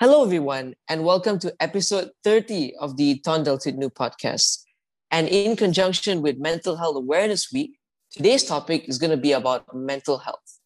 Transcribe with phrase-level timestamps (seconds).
[0.00, 4.62] Hello, everyone, and welcome to episode 30 of the Tondel Tidnu podcast.
[5.10, 7.76] And in conjunction with Mental Health Awareness Week,
[8.12, 10.60] today's topic is going to be about mental health.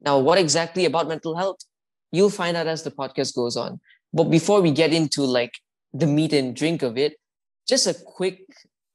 [0.00, 1.58] Now, what exactly about mental health?
[2.12, 3.78] You'll find out as the podcast goes on.
[4.14, 5.52] But before we get into like
[5.92, 7.18] the meat and drink of it,
[7.68, 8.40] just a quick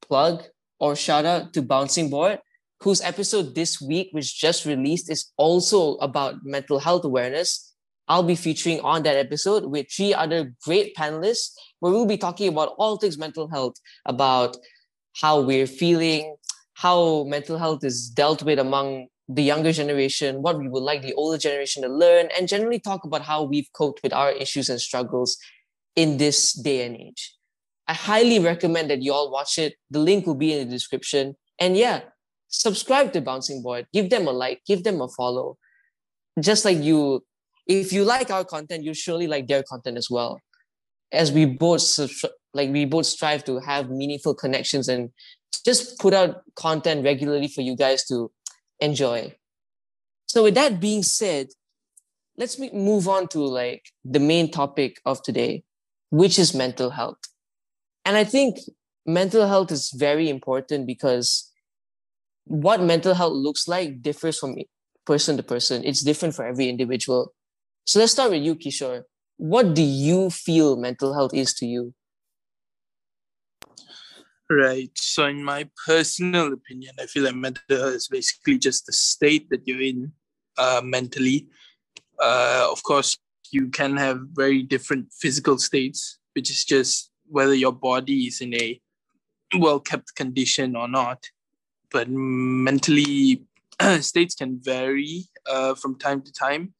[0.02, 0.42] plug
[0.80, 2.40] or shout out to Bouncing Board,
[2.80, 7.71] whose episode this week, which just released, is also about mental health awareness
[8.08, 12.50] I'll be featuring on that episode with three other great panelists where we'll be talking
[12.50, 14.58] about all things mental health, about
[15.16, 16.36] how we're feeling,
[16.74, 21.14] how mental health is dealt with among the younger generation, what we would like the
[21.14, 24.82] older generation to learn, and generally talk about how we've coped with our issues and
[24.82, 25.38] struggles
[25.96, 27.36] in this day and age.
[27.88, 29.76] I highly recommend that you all watch it.
[29.90, 31.36] The link will be in the description.
[31.60, 32.02] And yeah,
[32.48, 35.58] subscribe to Bouncing Board, give them a like, give them a follow.
[36.40, 37.24] Just like you
[37.68, 40.40] if you like our content, you surely like their content as well.
[41.12, 42.00] As we both
[42.54, 45.10] like we both strive to have meaningful connections and
[45.66, 48.32] just put out content regularly for you guys to
[48.80, 49.34] enjoy.
[50.26, 51.48] So with that being said,
[52.38, 55.64] let's move on to like the main topic of today,
[56.10, 57.20] which is mental health.
[58.06, 58.58] And I think
[59.06, 61.52] mental health is very important because
[62.46, 64.56] what mental health looks like differs from
[65.06, 65.84] person to person.
[65.84, 67.34] It's different for every individual.
[67.86, 69.04] So let's start with you, Kishore.
[69.38, 71.94] What do you feel mental health is to you?
[74.50, 74.92] Right.
[74.96, 79.50] So, in my personal opinion, I feel like mental health is basically just the state
[79.50, 80.12] that you're in
[80.58, 81.48] uh, mentally.
[82.22, 83.18] Uh, of course,
[83.52, 88.54] you can have very different physical states, which is just whether your body is in
[88.56, 88.80] a
[89.58, 91.24] well kept condition or not.
[91.90, 93.46] But mentally,
[94.02, 96.74] states can vary uh, from time to time.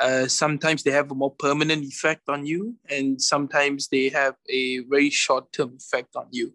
[0.00, 4.80] Uh, sometimes they have a more permanent effect on you, and sometimes they have a
[4.90, 6.54] very short term effect on you.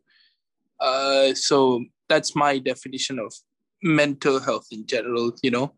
[0.80, 3.34] Uh, so that's my definition of
[3.82, 5.34] mental health in general.
[5.42, 5.74] You know,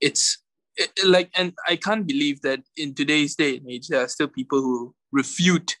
[0.00, 0.38] it's
[0.76, 4.28] it, like, and I can't believe that in today's day and age, there are still
[4.28, 5.76] people who refute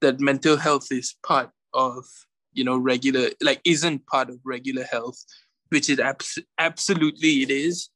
[0.00, 2.04] that mental health is part of
[2.52, 5.18] you know regular like isn't part of regular health
[5.70, 7.90] which is abs- absolutely it is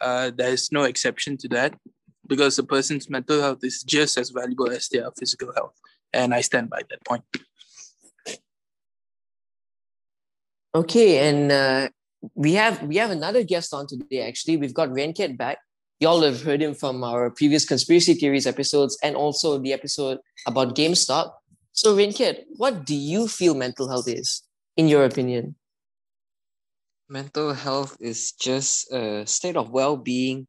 [0.00, 1.74] uh, there's no exception to that
[2.26, 5.74] because a person's mental health is just as valuable as their physical health.
[6.12, 7.24] And I stand by that point.
[10.74, 11.88] Okay, and uh,
[12.34, 14.26] we have we have another guest on today.
[14.26, 15.58] Actually, we've got Ren Keat back.
[16.00, 20.74] Y'all have heard him from our previous conspiracy theories episodes and also the episode about
[20.74, 21.32] GameStop.
[21.72, 24.42] So, Ren Keat, what do you feel mental health is,
[24.76, 25.54] in your opinion?
[27.08, 30.46] Mental health is just a state of well-being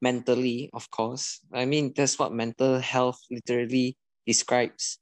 [0.00, 1.40] mentally, of course.
[1.52, 4.98] I mean, that's what mental health literally describes.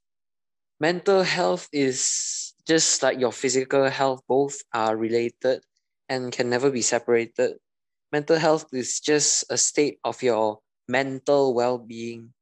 [0.81, 5.65] Mental health is just like your physical health, both are related
[6.09, 7.57] and can never be separated.
[8.13, 12.33] Mental health is just a state of your mental well being.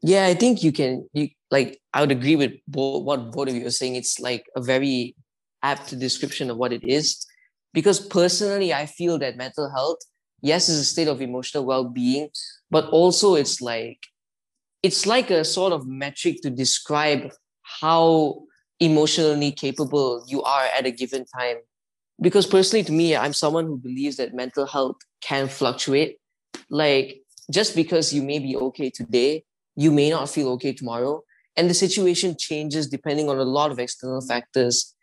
[0.00, 3.66] Yeah, I think you can, you like, I would agree with what both of you
[3.66, 3.96] are saying.
[3.96, 5.16] It's like a very
[5.62, 7.26] apt description of what it is.
[7.74, 9.98] Because personally, I feel that mental health
[10.40, 12.30] yes, it's a state of emotional well-being,
[12.70, 13.98] but also it's like
[14.82, 17.32] it's like a sort of metric to describe
[17.80, 18.42] how
[18.80, 21.56] emotionally capable you are at a given time.
[22.20, 26.18] Because personally, to me, I'm someone who believes that mental health can fluctuate.
[26.70, 29.44] Like just because you may be okay today,
[29.76, 31.22] you may not feel okay tomorrow.
[31.56, 34.94] And the situation changes depending on a lot of external factors.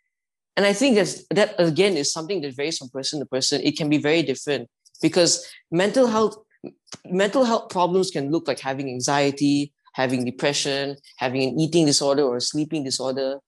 [0.56, 3.62] And I think that's, that again is something that varies from person to person.
[3.62, 4.69] It can be very different
[5.01, 6.38] because mental health
[7.06, 12.38] mental health problems can look like having anxiety having depression having an eating disorder or
[12.38, 13.39] a sleeping disorder.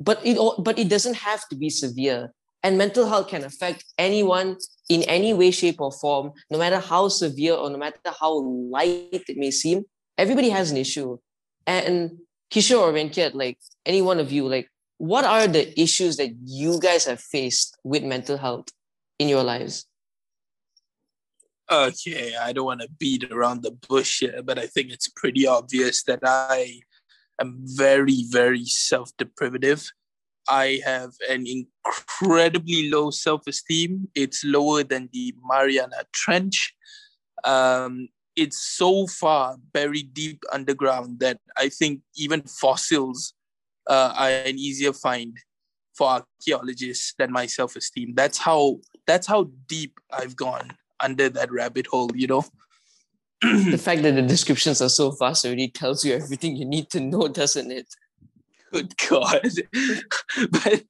[0.00, 2.32] But it but it doesn't have to be severe.
[2.62, 4.56] And mental health can affect anyone
[4.88, 9.24] in any way shape or form no matter how severe or no matter how light
[9.28, 9.84] it may seem.
[10.16, 11.18] Everybody has an issue.
[11.66, 12.18] And
[12.50, 16.80] kishore or venkat like any one of you like what are the issues that you
[16.80, 18.68] guys have faced with mental health
[19.18, 19.84] in your lives
[21.70, 25.46] Okay, I don't want to beat around the bush here, but I think it's pretty
[25.46, 26.80] obvious that I
[27.38, 29.90] am very, very self deprivative.
[30.48, 34.08] I have an incredibly low self esteem.
[34.14, 36.74] It's lower than the Mariana Trench.
[37.44, 43.34] Um, it's so far buried deep underground that I think even fossils
[43.90, 45.36] uh, are an easier find
[45.94, 48.14] for archaeologists than my self esteem.
[48.14, 52.44] That's how that's how deep I've gone under that rabbit hole, you know?
[53.40, 56.98] the fact that the descriptions are so fast already tells you everything you need to
[56.98, 57.86] know, doesn't it?
[58.72, 59.48] Good God.
[60.50, 60.82] but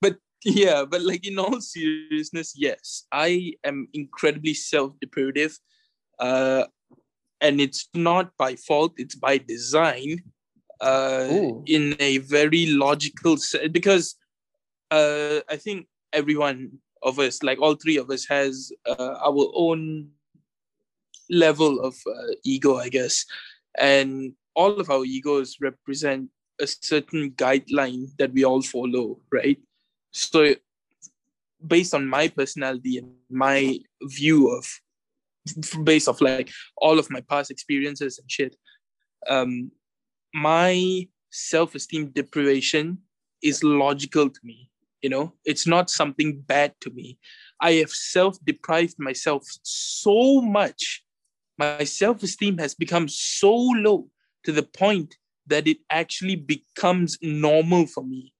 [0.00, 5.58] but yeah, but like in all seriousness, yes, I am incredibly self-deprivative.
[6.18, 6.64] Uh
[7.40, 10.18] and it's not by fault, it's by design.
[10.78, 14.16] Uh in a very logical sense because
[14.90, 20.08] uh I think everyone of us, like all three of us, has uh, our own
[21.30, 23.24] level of uh, ego, I guess.
[23.78, 26.28] And all of our egos represent
[26.60, 29.58] a certain guideline that we all follow, right?
[30.10, 30.54] So,
[31.66, 34.66] based on my personality and my view of,
[35.84, 38.56] based off like all of my past experiences and shit,
[39.28, 39.70] um,
[40.34, 42.98] my self esteem deprivation
[43.42, 44.70] is logical to me.
[45.02, 47.18] You know, it's not something bad to me.
[47.60, 51.04] I have self deprived myself so much
[51.58, 54.08] my self esteem has become so low
[54.44, 55.16] to the point
[55.46, 58.32] that it actually becomes normal for me.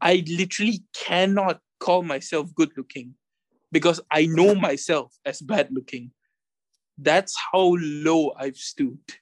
[0.00, 3.14] I literally cannot call myself good looking
[3.72, 6.12] because I know myself as bad looking.
[6.96, 9.18] That's how low I've stooped.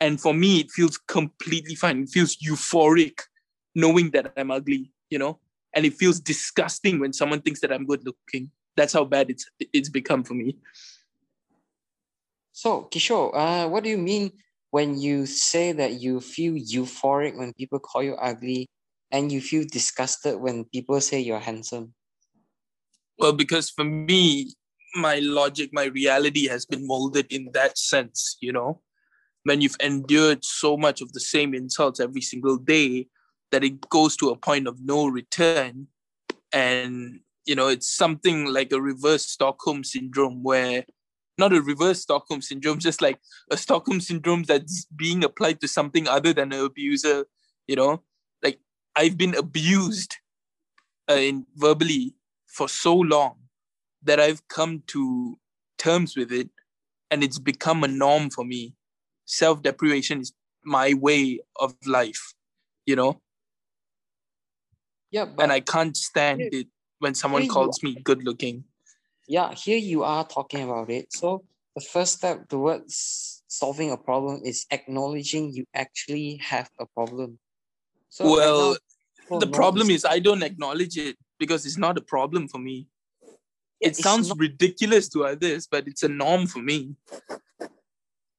[0.00, 2.02] And for me, it feels completely fine.
[2.02, 3.20] It feels euphoric
[3.74, 5.38] knowing that I'm ugly, you know?
[5.74, 8.50] And it feels disgusting when someone thinks that I'm good looking.
[8.76, 10.56] That's how bad it's it's become for me.
[12.52, 14.32] So, Kishore, uh, what do you mean
[14.70, 18.68] when you say that you feel euphoric when people call you ugly
[19.10, 21.94] and you feel disgusted when people say you're handsome?
[23.18, 24.52] Well, because for me,
[24.94, 28.80] my logic, my reality has been molded in that sense, you know?
[29.44, 33.08] When you've endured so much of the same insults every single day
[33.50, 35.88] that it goes to a point of no return.
[36.52, 40.84] And, you know, it's something like a reverse Stockholm syndrome where
[41.40, 43.18] not a reverse Stockholm syndrome, just like
[43.50, 47.24] a Stockholm syndrome that's being applied to something other than an abuser.
[47.66, 48.02] You know,
[48.42, 48.60] like
[48.94, 50.16] I've been abused
[51.10, 52.14] uh, in verbally
[52.46, 53.36] for so long
[54.02, 55.38] that I've come to
[55.78, 56.50] terms with it,
[57.10, 58.74] and it's become a norm for me.
[59.24, 60.32] Self deprivation is
[60.64, 62.34] my way of life.
[62.86, 63.20] You know.
[65.10, 66.68] Yeah, and I can't stand it
[66.98, 68.64] when someone calls me good looking
[69.30, 71.12] yeah, here you are talking about it.
[71.12, 71.44] So
[71.76, 77.38] the first step towards solving a problem is acknowledging you actually have a problem.
[78.08, 78.76] So well,
[79.30, 82.88] the oh, problem is I don't acknowledge it because it's not a problem for me.
[83.80, 86.96] It sounds not, ridiculous to others, but it's a norm for me.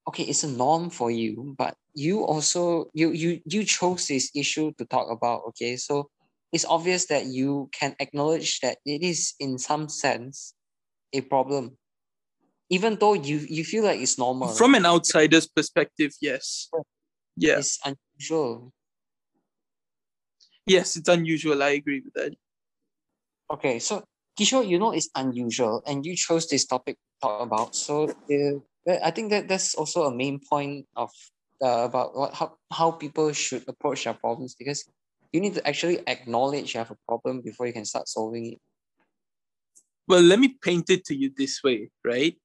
[0.10, 4.74] Okay, it's a norm for you, but you also you you you chose this issue
[4.78, 5.44] to talk about.
[5.50, 6.10] Okay, so
[6.52, 10.54] it's obvious that you can acknowledge that it is in some sense
[11.14, 11.78] a problem.
[12.70, 14.50] Even though you you feel like it's normal.
[14.50, 16.70] From an outsider's perspective yes.
[17.36, 17.60] Yeah.
[17.60, 18.72] It's unusual.
[20.66, 21.64] Yes it's unusual.
[21.64, 22.34] I agree with that.
[23.52, 24.04] Okay so
[24.40, 27.76] kishore you know it's unusual and you chose this topic to talk about.
[27.76, 28.60] So uh,
[29.04, 31.12] i think that that's also a main point of
[31.62, 34.86] uh, about what how, how people should approach their problems because
[35.32, 38.60] you need to actually acknowledge you have a problem before you can start solving it
[40.12, 42.36] well, let me paint it to you this way, right?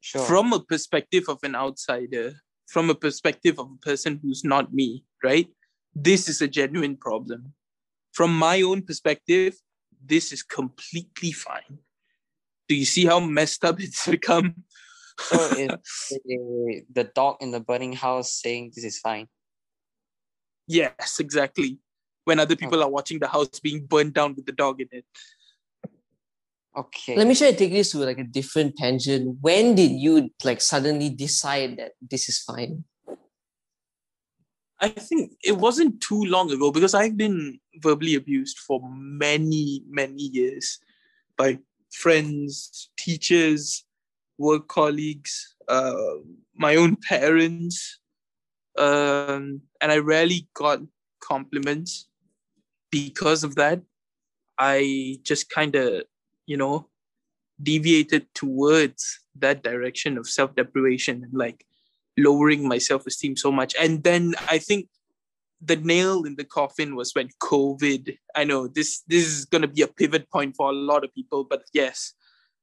[0.00, 0.24] Sure.
[0.24, 2.34] From a perspective of an outsider,
[2.68, 5.48] from a perspective of a person who's not me, right?
[5.94, 7.54] This is a genuine problem.
[8.12, 9.56] From my own perspective,
[10.04, 11.78] this is completely fine.
[12.68, 14.54] Do you see how messed up it's become?
[15.18, 16.12] so it's
[16.92, 19.26] the dog in the burning house saying this is fine.
[20.68, 21.80] Yes, exactly.
[22.28, 22.84] When other people okay.
[22.84, 25.06] are watching the house being burned down with the dog in it.
[26.76, 27.16] Okay.
[27.16, 29.38] Let me try to take this to like a different tangent.
[29.40, 32.84] When did you like suddenly decide that this is fine?
[34.78, 40.22] I think it wasn't too long ago because I've been verbally abused for many, many
[40.22, 40.78] years
[41.38, 43.86] by friends, teachers,
[44.36, 45.94] work colleagues, uh,
[46.54, 48.00] my own parents.
[48.76, 50.80] Um, and I rarely got
[51.20, 52.08] compliments
[52.90, 53.82] because of that.
[54.58, 56.02] I just kind of
[56.46, 56.88] you know
[57.62, 61.64] deviated towards that direction of self-deprivation and like
[62.16, 64.88] lowering my self-esteem so much and then i think
[65.60, 69.68] the nail in the coffin was when covid i know this this is going to
[69.68, 72.14] be a pivot point for a lot of people but yes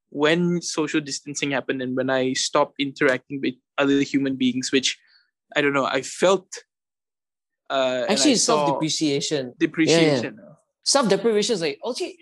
[0.09, 4.97] when social distancing happened and when i stopped interacting with other human beings which
[5.55, 6.47] i don't know i felt
[7.69, 10.53] uh actually self-depreciation depreciation yeah, yeah.
[10.83, 12.17] self-deprivation is like actually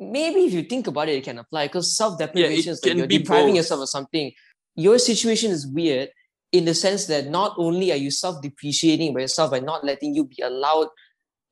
[0.00, 2.96] maybe if you think about it, it can apply because self deprivation yeah, is like
[2.96, 3.56] you're depriving both.
[3.56, 4.32] yourself of something.
[4.76, 6.08] your situation is weird
[6.52, 10.24] in the sense that not only are you self-depreciating by yourself by not letting you
[10.24, 10.88] be allowed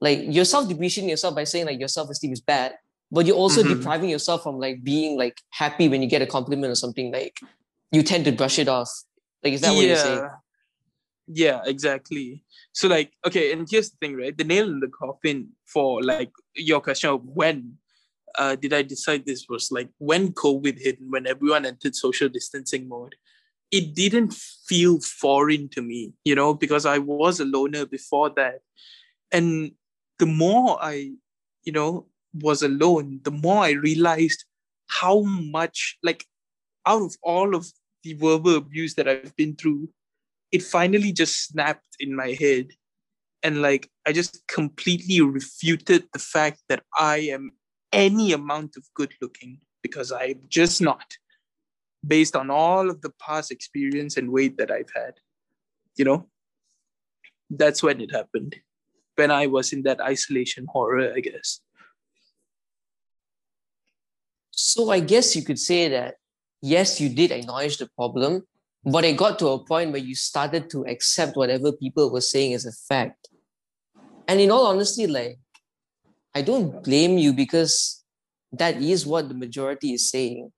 [0.01, 2.75] like you're self-depreciating yourself by saying like your self-esteem is bad
[3.11, 3.69] but you're also Mhm.
[3.69, 7.39] depriving yourself from like being like happy when you get a compliment or something like
[7.93, 8.91] you tend to brush it off
[9.43, 10.23] like is that what you're saying
[11.27, 12.45] Yeah, exactly.
[12.73, 14.37] So like, okay, and here's the thing, right?
[14.37, 17.79] The nail in the coffin for like your question of when
[18.39, 22.29] uh, did I decide this was like when COVID hit and when everyone entered social
[22.29, 23.15] distancing mode.
[23.73, 24.33] It didn't
[24.69, 28.61] feel foreign to me, you know, because I was a loner before that.
[29.33, 29.73] And
[30.21, 31.15] the more I,
[31.65, 34.45] you know, was alone, the more I realized
[34.87, 36.25] how much, like,
[36.87, 37.67] out of all of
[38.05, 39.89] the verbal abuse that I've been through,
[40.53, 42.69] it finally just snapped in my head.
[43.43, 47.53] And like, I just completely refuted the fact that I am
[47.93, 51.17] any amount of good looking because I'm just not,
[52.07, 55.15] based on all of the past experience and weight that I've had.
[55.97, 56.29] You know,
[57.51, 58.57] that's when it happened.
[59.15, 61.61] When I was in that isolation horror, I guess.
[64.51, 66.17] So I guess you could say that
[66.63, 68.47] yes, you did acknowledge the problem,
[68.87, 72.55] but it got to a point where you started to accept whatever people were saying
[72.55, 73.29] as a fact.
[74.29, 75.39] And in all honesty, like
[76.35, 78.05] I don't blame you because
[78.53, 80.53] that is what the majority is saying.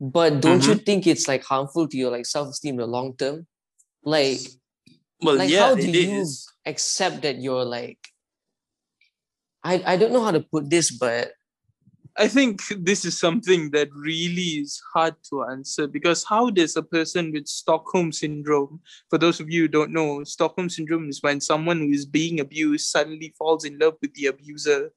[0.00, 0.84] But don't you mm-hmm.
[0.84, 3.46] think it's like harmful to your like self-esteem in the long term?
[4.02, 4.40] Like,
[5.22, 6.46] Well, like yeah, how do it you is.
[6.66, 7.98] accept that you're like
[9.62, 11.32] I, I don't know how to put this, but
[12.16, 16.82] I think this is something that really is hard to answer because how does a
[16.82, 18.80] person with Stockholm syndrome,
[19.10, 22.38] for those of you who don't know, Stockholm syndrome is when someone who is being
[22.38, 24.92] abused suddenly falls in love with the abuser.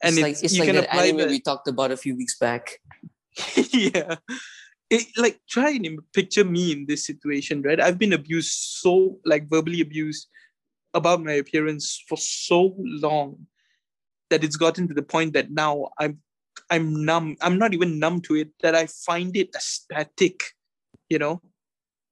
[0.00, 1.28] And it's, like it's you like can that apply anime that.
[1.28, 2.78] we talked about a few weeks back.
[3.72, 4.16] yeah.
[4.90, 7.80] It, like try and picture me in this situation, right?
[7.80, 10.28] I've been abused so like verbally abused
[10.94, 13.46] about my appearance for so long
[14.32, 16.18] that it's gotten to the point that now I'm
[16.74, 17.36] I'm numb.
[17.44, 20.38] I'm not even numb to it, that I find it aesthetic,
[21.12, 21.34] you know,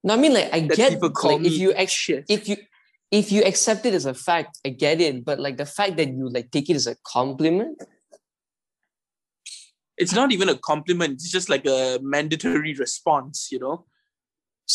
[0.04, 2.24] No, I mean like I that get like if you shit.
[2.36, 2.56] if you
[3.10, 5.24] if you accept it as a fact, I get it.
[5.28, 7.76] But like the fact that you like take it as a compliment,
[9.96, 13.84] it's not even a compliment, it's just like a mandatory response, you know?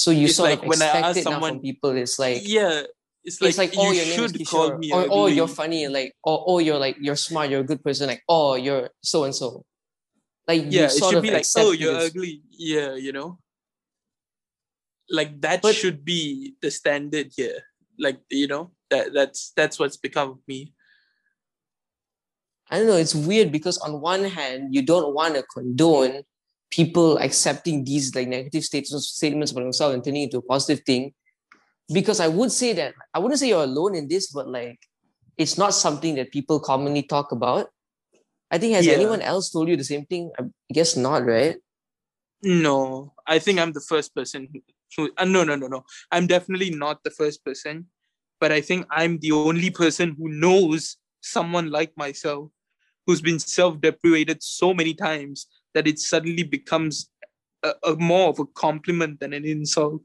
[0.03, 1.91] so you It's sort like of when I expect ask it someone- people.
[2.03, 2.83] It's like yeah.
[3.25, 5.25] It's like, it's like you oh your name is should call Kishore, me or oh
[5.25, 8.53] you're funny, like or oh you're like you're smart, you're a good person, like oh
[8.53, 9.65] you're so and so.
[10.47, 12.43] Like yeah, you it should be like, oh, you're as- ugly.
[12.51, 13.39] Yeah, you know,
[15.09, 17.63] like that But- should be the standard here.
[17.97, 20.73] Like you know, that that's that's what's become of me.
[22.69, 26.23] I don't know, it's weird because on one hand, you don't want to condone
[26.69, 30.83] people accepting these like negative statements statements about themselves and turning it into a positive
[30.85, 31.13] thing.
[31.91, 34.79] Because I would say that I wouldn't say you're alone in this, but like
[35.37, 37.69] it's not something that people commonly talk about.
[38.49, 38.93] I think has Yeah.
[38.93, 40.31] anyone else told you the same thing?
[40.39, 41.57] I guess not, right?
[42.41, 44.47] No, I think I'm the first person
[44.95, 45.11] who.
[45.17, 45.83] uh, no, no, no, no.
[46.11, 47.87] I'm definitely not the first person,
[48.39, 52.51] but I think I'm the only person who knows someone like myself
[53.05, 57.09] who's been self-deprecated so many times that it suddenly becomes
[57.63, 60.01] a, a more of a compliment than an insult.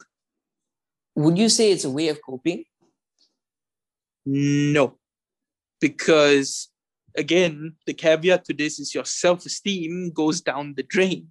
[1.20, 2.64] Would you say it's a way of coping?
[4.24, 4.98] No,
[5.80, 6.68] because
[7.16, 11.30] again, the caveat to this is your self esteem goes down the drain.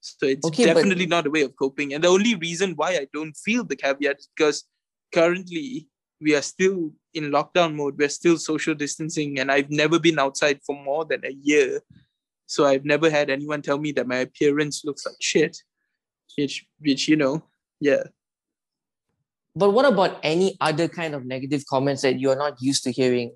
[0.00, 1.94] So it's Okay, but- definitely not a way of coping.
[1.94, 4.64] And the only reason why I don't feel the caveat is because
[5.12, 5.88] currently
[6.20, 7.98] we are still in lockdown mode.
[7.98, 11.80] We're still social distancing, and I've never been outside for more than a year.
[12.46, 15.56] So I've never had anyone tell me that my appearance looks like shit.
[16.36, 17.44] Which, which you know,
[17.80, 18.04] yeah.
[19.56, 22.90] But what about any other kind of negative comments that you are not used to
[22.90, 23.34] hearing?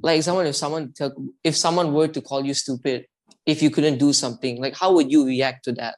[0.00, 3.06] Like someone, if someone tell, if someone were to call you stupid,
[3.44, 5.96] if you couldn't do something, like how would you react to that?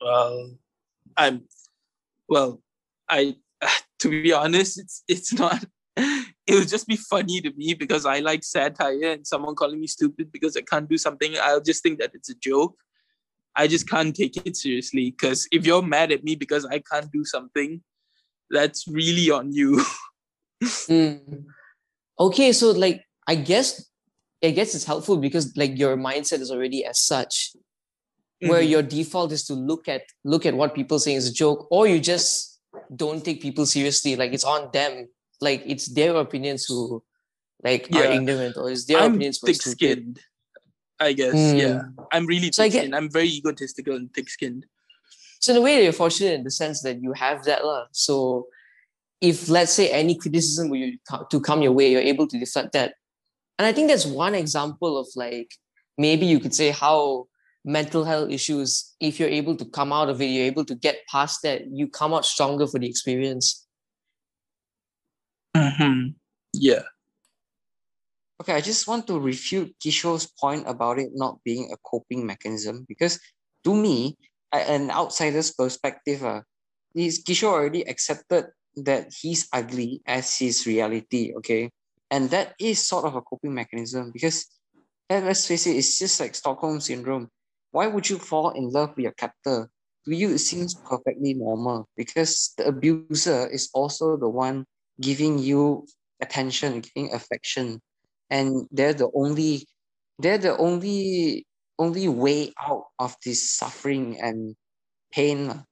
[0.00, 0.50] well
[1.16, 1.42] i'm
[2.28, 2.60] well
[3.08, 3.34] i
[3.98, 5.64] to be honest it's it's not
[5.96, 9.86] it would just be funny to me because i like satire and someone calling me
[9.86, 12.76] stupid because i can't do something i'll just think that it's a joke
[13.58, 17.10] i just can't take it seriously because if you're mad at me because i can't
[17.12, 17.80] do something
[18.50, 19.70] that's really on you
[20.88, 21.44] Mm.
[22.18, 23.68] Okay, so like I guess
[24.42, 27.52] I guess it's helpful because like your mindset is already as such,
[28.40, 28.70] where Mhm.
[28.70, 31.86] your default is to look at look at what people say is a joke, or
[31.86, 32.58] you just
[33.02, 34.16] don't take people seriously.
[34.16, 35.08] Like it's on them.
[35.40, 37.02] Like it's their opinions who
[37.62, 39.78] like are ignorant, or it's their i'm opinions who are thick stupid.
[39.78, 40.20] skinned
[41.00, 41.58] i guess Mm.
[41.62, 41.80] yeah
[42.12, 44.66] i'm really So I thick get- skinned i'm very egotistical and thick skinned
[45.40, 47.62] So in a way, you're fortunate in the sense that you have that.
[47.62, 47.86] lah.
[47.94, 48.14] So
[49.22, 50.90] if let's say any criticism will
[51.30, 52.98] to come your way, you're able to deflect that.
[53.56, 55.54] And I think that's one example of like
[55.94, 57.30] maybe you could say how
[57.62, 61.06] mental health issues, if you're able to come out of it, you're able to get
[61.06, 63.46] past that, you come out stronger for the experience.
[65.56, 66.18] Mm-hmm.
[66.54, 66.82] Yeah.
[68.40, 72.86] Okay, I just want to refute Kishore's point about it not being a coping mechanism
[72.88, 73.18] because
[73.64, 74.16] to me,
[74.52, 76.42] an outsider's perspective, uh,
[76.94, 81.70] is Kishore already accepted that he's ugly as his reality, okay?
[82.10, 84.46] And that is sort of a coping mechanism because
[85.10, 87.28] let's face it, it's just like Stockholm syndrome.
[87.72, 89.68] Why would you fall in love with your captor?
[90.04, 94.64] To you, it seems perfectly normal because the abuser is also the one
[95.00, 95.86] giving you
[96.20, 97.80] attention, giving affection.
[98.30, 99.66] And they're the only
[100.18, 101.46] they're the only
[101.78, 104.56] only way out of this suffering and
[105.12, 105.64] pain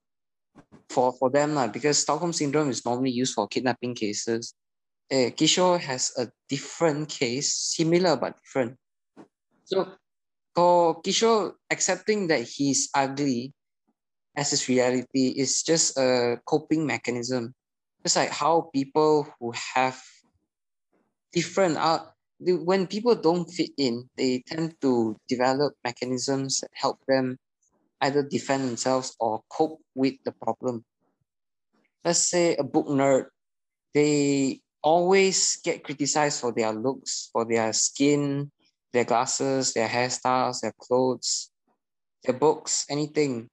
[0.89, 4.55] for, for them because Stockholm syndrome is normally used for kidnapping cases.
[5.11, 8.77] Uh, Kishore has a different case, similar but different.
[9.65, 9.89] So
[10.55, 13.53] for Kishore, accepting that he's ugly
[14.37, 17.55] as his reality is just a coping mechanism.
[18.05, 20.01] Just like how people who have
[21.33, 26.99] different art, uh, when people don't fit in, they tend to develop mechanisms that help
[27.09, 27.38] them
[28.02, 30.85] either defend themselves or cope with the problem.
[32.05, 33.26] Let's say a book nerd,
[33.95, 38.50] they always get criticized for their looks, for their skin,
[38.93, 41.50] their glasses, their hairstyles, their clothes,
[42.25, 43.49] their books, anything.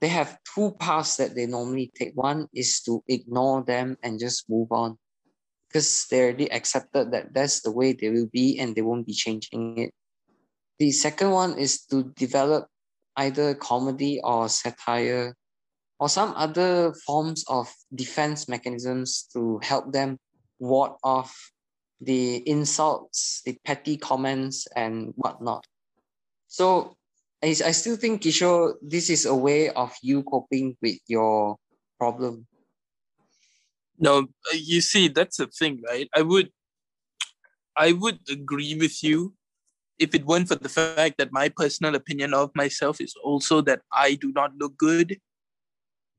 [0.00, 2.12] They have two paths that they normally take.
[2.14, 4.96] One is to ignore them and just move on
[5.68, 9.12] because they already accepted that that's the way they will be and they won't be
[9.12, 9.90] changing it.
[10.78, 12.68] The second one is to develop
[13.16, 15.34] either comedy or satire
[16.00, 20.18] or some other forms of defense mechanisms to help them
[20.58, 21.34] ward off
[22.00, 25.66] the insults, the petty comments, and whatnot.
[26.46, 26.96] So
[27.42, 31.56] I, I still think, Kishore, this is a way of you coping with your
[31.98, 32.46] problem.
[33.98, 36.08] No, uh, you see, that's the thing, right?
[36.14, 36.50] I would,
[37.76, 39.34] I would agree with you
[39.98, 43.82] if it weren't for the fact that my personal opinion of myself is also that
[43.92, 45.18] I do not look good.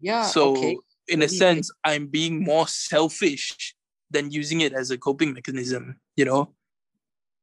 [0.01, 0.23] Yeah.
[0.23, 0.77] So, okay.
[1.07, 3.75] in a sense, I'm being more selfish
[4.11, 6.53] than using it as a coping mechanism, you know?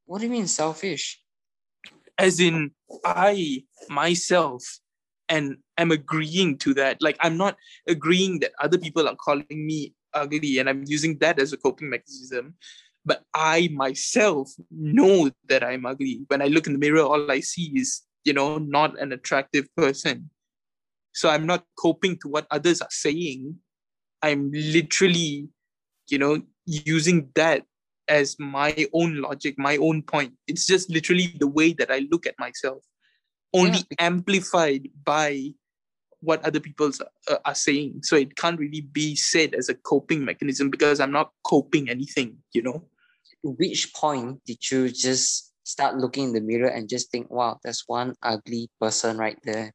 [0.04, 1.22] What do you mean selfish?
[2.18, 2.72] As in,
[3.04, 4.62] I myself
[5.28, 7.02] and I'm agreeing to that.
[7.02, 11.38] Like, I'm not agreeing that other people are calling me ugly and I'm using that
[11.38, 12.54] as a coping mechanism.
[13.04, 16.22] But I myself know that I'm ugly.
[16.26, 19.68] When I look in the mirror, all I see is, you know, not an attractive
[19.76, 20.30] person.
[21.12, 23.56] So I'm not coping to what others are saying.
[24.22, 25.48] I'm literally,
[26.08, 27.62] you know, using that
[28.08, 30.34] as my own logic, my own point.
[30.46, 32.82] It's just literally the way that I look at myself,
[33.54, 33.96] only yeah.
[34.00, 35.52] amplified by
[36.26, 36.90] what other people
[37.30, 38.00] uh, are saying.
[38.02, 42.38] So it can't really be said as a coping mechanism because I'm not coping anything,
[42.52, 42.82] you know?
[43.44, 47.84] Which point did you just start looking in the mirror and just think, wow, there's
[47.86, 49.72] one ugly person right there?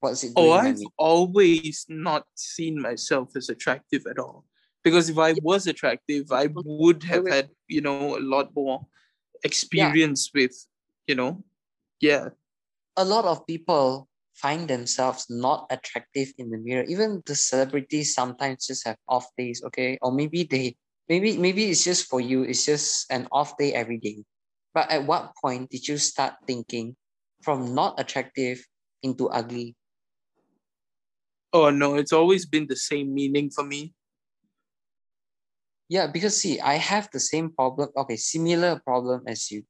[0.00, 4.44] What's it Oh, I've always not seen myself as attractive at all
[4.82, 8.86] because if I was attractive, I would have had you know a lot more
[9.42, 10.42] experience yeah.
[10.42, 10.66] with
[11.06, 11.42] you know,
[12.00, 12.28] yeah.
[12.96, 16.84] A lot of people find themselves not attractive in the mirror.
[16.88, 20.76] Even the celebrities sometimes just have off days, okay, or maybe they
[21.08, 22.42] maybe maybe it's just for you.
[22.42, 24.24] It's just an off day every day.
[24.74, 26.96] But at what point did you start thinking
[27.42, 28.58] from not attractive
[29.02, 29.76] into ugly?
[31.52, 33.94] Oh no, it's always been the same meaning for me.
[35.88, 39.62] Yeah, because see, I have the same problem, okay, similar problem as you.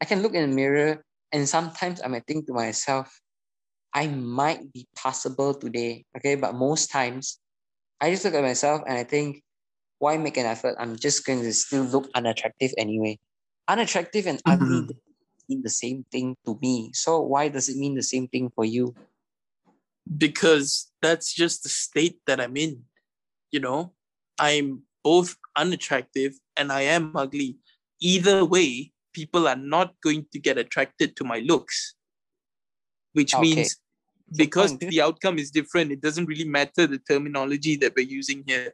[0.00, 3.10] I can look in the mirror and sometimes I might think to myself,
[3.94, 6.34] I might be passable today, okay?
[6.34, 7.38] But most times,
[8.00, 9.42] I just look at myself and I think,
[9.98, 10.76] why make an effort?
[10.78, 13.18] I'm just going to still look unattractive anyway.
[13.68, 14.62] Unattractive and mm-hmm.
[14.62, 14.96] ugly
[15.48, 16.90] mean the same thing to me.
[16.94, 18.94] So why does it mean the same thing for you?
[20.16, 22.82] Because that's just the state that I'm in.
[23.50, 23.92] You know,
[24.38, 27.58] I'm both unattractive and I am ugly.
[28.00, 31.94] Either way, people are not going to get attracted to my looks,
[33.12, 33.42] which okay.
[33.42, 33.76] means
[34.36, 38.72] because the outcome is different, it doesn't really matter the terminology that we're using here.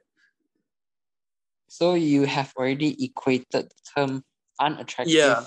[1.69, 4.25] So you have already equated the term
[4.61, 5.45] unattractive yeah.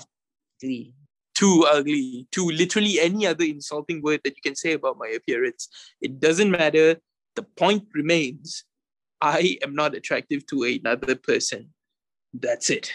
[0.60, 0.92] to
[1.34, 5.68] too ugly, to literally any other insulting word that you can say about my appearance.
[6.00, 6.96] It doesn't matter.
[7.34, 8.64] The point remains
[9.20, 11.70] I am not attractive to another person.
[12.34, 12.92] That's it.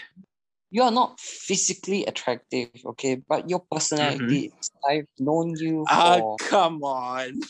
[0.78, 4.54] You are not physically attractive, okay, but your personality.
[4.88, 7.42] I've known you Ah, for come on.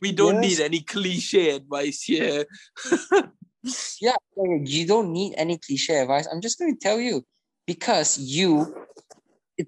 [0.00, 0.40] We don't Yes.
[0.40, 2.46] need any cliche advice here.
[4.00, 4.16] yeah,
[4.64, 6.26] you don't need any cliche advice.
[6.32, 7.22] I'm just going to tell you
[7.66, 8.74] because you,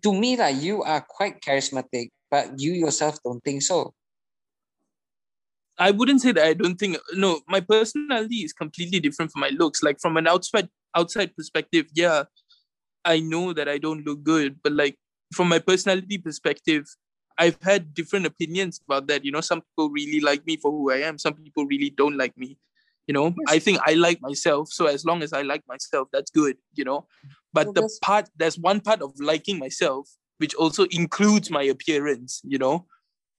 [0.02, 3.92] to me, like you are quite charismatic, but you yourself don't think so.
[5.78, 9.50] I wouldn't say that I don't think no, my personality is completely different from my
[9.50, 9.82] looks.
[9.82, 12.24] Like from an outside outside perspective, yeah,
[13.04, 14.96] I know that I don't look good, but like
[15.34, 16.84] from my personality perspective,
[17.38, 19.24] I've had different opinions about that.
[19.24, 22.16] You know, some people really like me for who I am, some people really don't
[22.16, 22.58] like me.
[23.08, 24.68] You know, I think I like myself.
[24.70, 27.06] So as long as I like myself, that's good, you know.
[27.52, 31.62] But Well, the that's- part there's one part of liking myself, which also includes my
[31.62, 32.86] appearance, you know.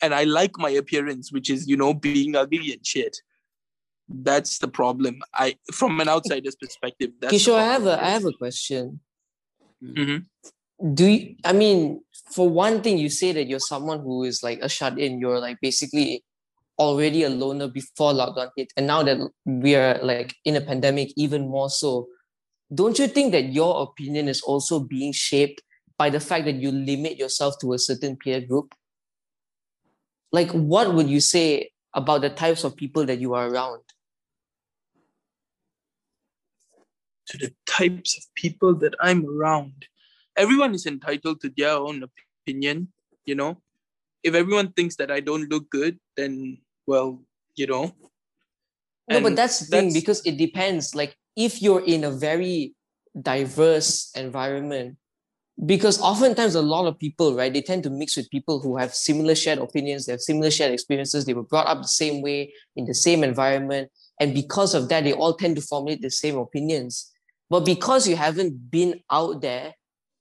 [0.01, 3.21] And I like my appearance, which is, you know, being ugly and shit.
[4.09, 5.21] That's the problem.
[5.33, 7.11] I from an outsider's perspective.
[7.21, 8.99] That's the Kishore, I have a I have a question.
[9.83, 10.25] Mhm.
[10.93, 12.01] Do you, I mean,
[12.33, 15.19] for one thing, you say that you're someone who is like a shut in.
[15.19, 16.23] You're like basically
[16.79, 21.11] already a loner before lockdown hit, and now that we are like in a pandemic,
[21.17, 22.07] even more so.
[22.73, 25.61] Don't you think that your opinion is also being shaped
[25.97, 28.73] by the fact that you limit yourself to a certain peer group?
[30.31, 33.81] Like, what would you say about the types of people that you are around?
[37.27, 39.85] To the types of people that I'm around.
[40.35, 42.03] Everyone is entitled to their own
[42.47, 42.89] opinion,
[43.25, 43.61] you know.
[44.23, 46.57] If everyone thinks that I don't look good, then
[46.87, 47.21] well,
[47.55, 47.93] you know.
[49.09, 50.95] No, but that's the thing because it depends.
[50.95, 52.73] Like if you're in a very
[53.21, 54.97] diverse environment,
[55.65, 58.93] because oftentimes a lot of people, right, they tend to mix with people who have
[58.93, 62.53] similar shared opinions, they have similar shared experiences, they were brought up the same way
[62.75, 63.91] in the same environment.
[64.19, 67.11] And because of that, they all tend to formulate the same opinions.
[67.49, 69.73] But because you haven't been out there,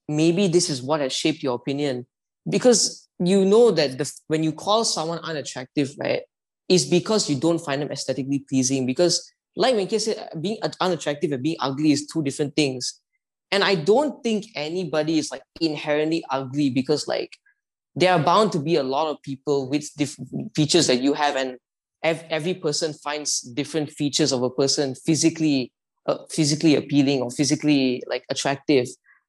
[0.09, 2.07] maybe this is what has shaped your opinion.
[2.49, 6.23] Because you know that the, when you call someone unattractive, right,
[6.69, 8.87] is because you don't find them aesthetically pleasing.
[8.87, 13.01] Because, like when Kay said, being unattractive and being ugly is two different things.
[13.51, 17.37] And I don't think anybody is like inherently ugly because, like,
[17.95, 21.37] there are bound to be a lot of people with different features that you have,
[21.37, 21.59] and
[22.03, 25.71] ev- every person finds different features of a person physically,
[26.07, 28.89] uh, physically appealing or physically like attractive.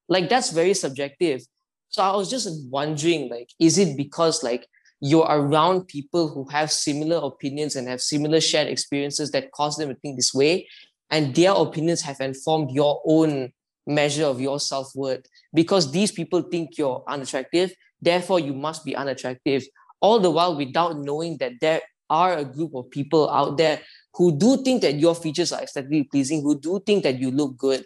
[0.09, 1.41] Like that's very subjective.
[1.89, 4.67] So I was just wondering, like, is it because like
[4.99, 9.89] you're around people who have similar opinions and have similar shared experiences that cause them
[9.89, 10.67] to think this way,
[11.09, 13.51] and their opinions have informed your own
[13.85, 19.63] measure of your self-worth because these people think you're unattractive therefore you must be unattractive
[20.01, 23.79] all the while without knowing that there are a group of people out there
[24.15, 27.57] who do think that your features are aesthetically pleasing who do think that you look
[27.57, 27.83] good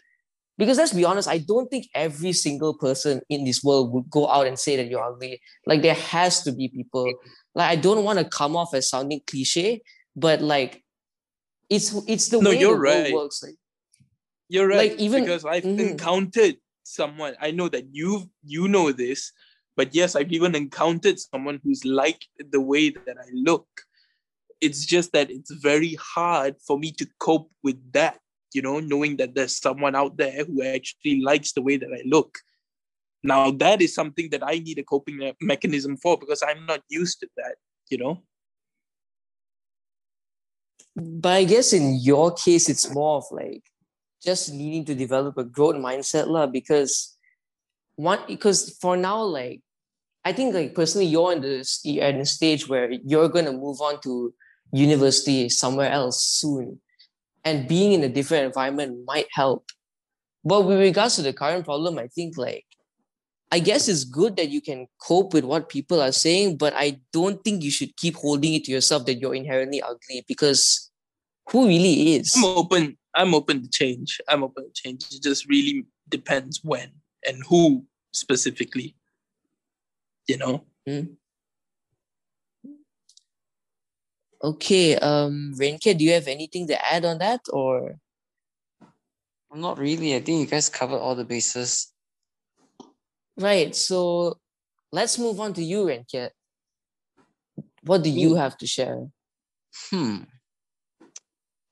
[0.57, 4.27] because let's be honest i don't think every single person in this world would go
[4.29, 7.11] out and say that you're ugly like there has to be people
[7.55, 9.81] like i don't want to come off as sounding cliche
[10.15, 10.83] but like
[11.69, 13.13] it's it's the No, way you're the world right.
[13.13, 13.55] works like
[14.49, 14.91] You're right.
[14.91, 15.79] Like, even- because I've Mhm.
[15.91, 17.35] encountered someone.
[17.41, 19.33] I know that you you know this,
[19.75, 23.67] but yes, I've even encountered someone who's like the way that I look.
[24.59, 28.19] It's just that it's very hard for me to cope with that,
[28.53, 32.01] you know, knowing that there's someone out there who actually likes the way that I
[32.05, 32.39] look.
[33.23, 37.19] Now that is something that I need a coping mechanism for because I'm not used
[37.19, 37.55] to that,
[37.89, 38.23] you know.
[40.95, 43.63] But I guess in your case, it's more of like
[44.23, 46.47] just needing to develop a growth mindset, lah.
[46.47, 47.15] Because
[47.95, 49.61] one, because for now, like
[50.25, 54.01] I think, like personally, you're in the at a stage where you're gonna move on
[54.01, 54.33] to
[54.71, 56.79] university somewhere else soon,
[57.43, 59.69] and being in a different environment might help.
[60.43, 62.65] But with regards to the current problem, I think like
[63.51, 66.99] I guess it's good that you can cope with what people are saying, but I
[67.13, 70.91] don't think you should keep holding it to yourself that you're inherently ugly because
[71.49, 72.33] who really is?
[72.35, 72.97] I'm open.
[73.15, 74.19] I'm open to change.
[74.27, 75.05] I'm open to change.
[75.11, 76.91] It just really depends when
[77.25, 78.95] and who specifically.
[80.27, 80.65] You know.
[80.85, 81.13] Hmm.
[84.43, 87.95] Okay, um, Ren Keat, do you have anything to add on that or?
[89.53, 90.15] Not really.
[90.15, 91.91] I think you guys covered all the bases.
[93.37, 94.37] Right, so
[94.91, 96.31] let's move on to you, Ren Keat.
[97.83, 99.07] What do you have to share?
[99.89, 100.23] Hmm.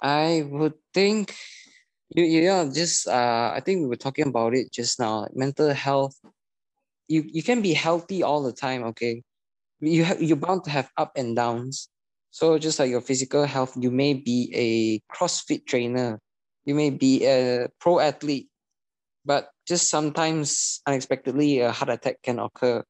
[0.02, 1.36] I would think
[2.10, 5.22] you yeah, just uh I think we were talking about it just now.
[5.22, 6.16] like Mental health
[7.08, 9.24] you you can be healthy all the time okay
[9.80, 11.90] you have you're bound to have up and downs
[12.36, 16.20] so just like your physical health you may be a crossfit trainer
[16.66, 18.50] you may be a pro athlete
[19.24, 22.84] but just sometimes unexpectedly a heart attack can occur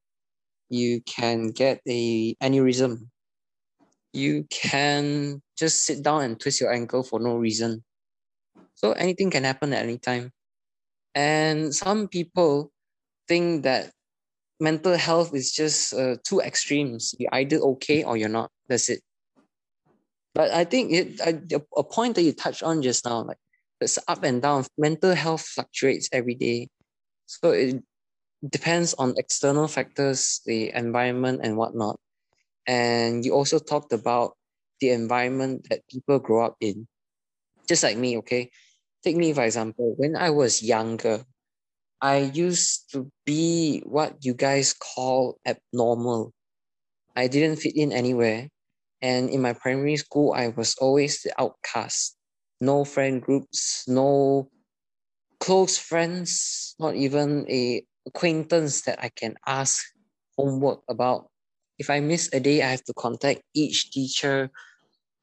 [0.70, 3.06] you can get a aneurysm
[4.14, 7.84] you can just sit down and twist your ankle for no reason
[8.74, 10.32] so anything can happen at any time
[11.14, 12.72] and some people
[13.28, 13.92] think that
[14.60, 17.14] mental health is just uh, two extremes.
[17.20, 18.52] You're either okay or you're not.
[18.68, 19.02] That's it.
[20.36, 21.40] But I think it I,
[21.78, 23.40] a point that you touched on just now, like
[23.80, 24.66] it's up and down.
[24.78, 26.68] Mental health fluctuates every day,
[27.26, 27.82] so it
[28.48, 31.98] depends on external factors, the environment and whatnot.
[32.68, 34.36] And you also talked about
[34.82, 36.86] the environment that people grow up in.
[37.68, 38.52] Just like me, okay.
[39.04, 39.96] Take me for example.
[39.98, 41.24] When I was younger,
[42.02, 46.34] I used to be what you guys call abnormal.
[47.16, 48.50] I didn't fit in anywhere.
[49.02, 52.18] And in my primary school, I was always the outcast.
[52.62, 54.50] No friend groups, no
[55.40, 59.84] close friends, not even a acquaintance that I can ask
[60.38, 61.30] homework about.
[61.80, 64.50] If I miss a day, I have to contact each teacher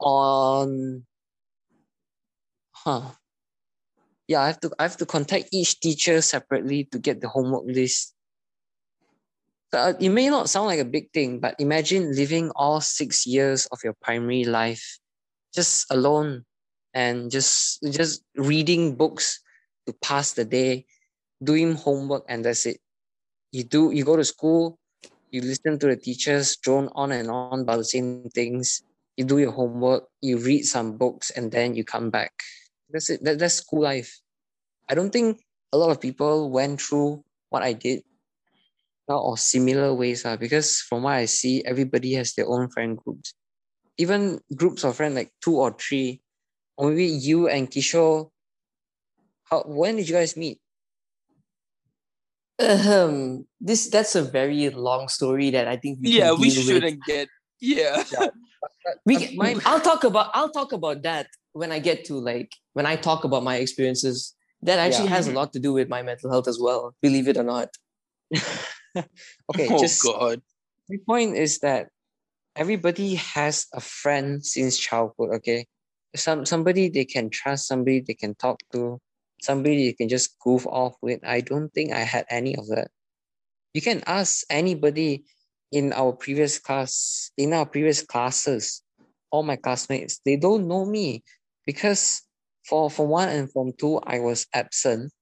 [0.01, 1.07] on
[2.71, 3.15] huh
[4.29, 7.65] yeah, I have to I have to contact each teacher separately to get the homework
[7.67, 8.15] list.
[9.73, 13.65] Uh, it may not sound like a big thing, but imagine living all six years
[13.73, 14.99] of your primary life
[15.55, 16.45] just alone
[16.93, 19.41] and just just reading books
[19.87, 20.85] to pass the day,
[21.43, 22.81] doing homework, and that's it.
[23.51, 24.77] You do you go to school,
[25.31, 28.83] you listen to the teachers drone on and on about the same things.
[29.17, 32.33] You do your homework, you read some books, and then you come back.
[32.93, 33.25] That's it.
[33.25, 34.21] That, that's school life.
[34.89, 35.41] I don't think
[35.73, 38.05] a lot of people went through what I did
[39.09, 43.35] or similar ways uh, because from what I see, everybody has their own friend groups.
[43.99, 46.21] Even groups of friends like two or three,
[46.77, 48.31] or maybe you and Kishore.
[49.45, 50.59] How when did you guys meet?
[52.59, 57.05] Um, this that's a very long story that I think we yeah we shouldn't with.
[57.05, 57.29] get
[57.61, 58.03] yeah.
[58.13, 58.29] yeah.
[59.07, 62.87] we my, I'll talk about I'll talk about that when I get to like when
[62.87, 65.17] I talk about my experiences that actually yeah.
[65.17, 67.69] has a lot to do with my mental health as well believe it or not
[69.51, 70.41] okay oh, just god.
[70.89, 71.89] my point is that
[72.57, 75.67] everybody has a friend since childhood okay?
[76.15, 79.01] Some somebody they can trust somebody they can talk to
[79.41, 81.21] somebody you can just goof off with.
[81.25, 82.89] I don't think i had any of that.
[83.73, 85.25] You can ask anybody
[85.73, 88.83] in our previous class in our previous classes
[89.31, 91.25] all my classmates they don't know me
[91.65, 92.21] because
[92.67, 95.13] for form one and form two, I was absent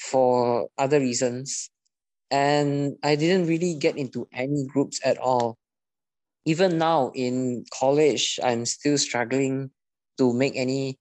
[0.00, 1.70] for other reasons.
[2.30, 5.56] And I didn't really get into any groups at all.
[6.44, 9.70] Even now in college, I'm still struggling
[10.18, 10.98] to make any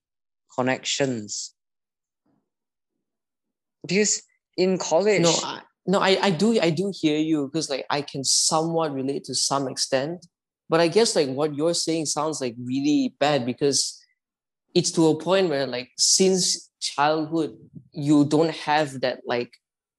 [0.58, 1.54] connections.
[3.86, 4.24] Because
[4.58, 8.02] in college, no, I, no, I, I do I do hear you because like I
[8.02, 10.26] can somewhat relate to some extent,
[10.70, 14.04] but I guess like what you're saying sounds like really bad because
[14.76, 17.58] it's to a point where like since childhood
[17.92, 19.54] you don't have that like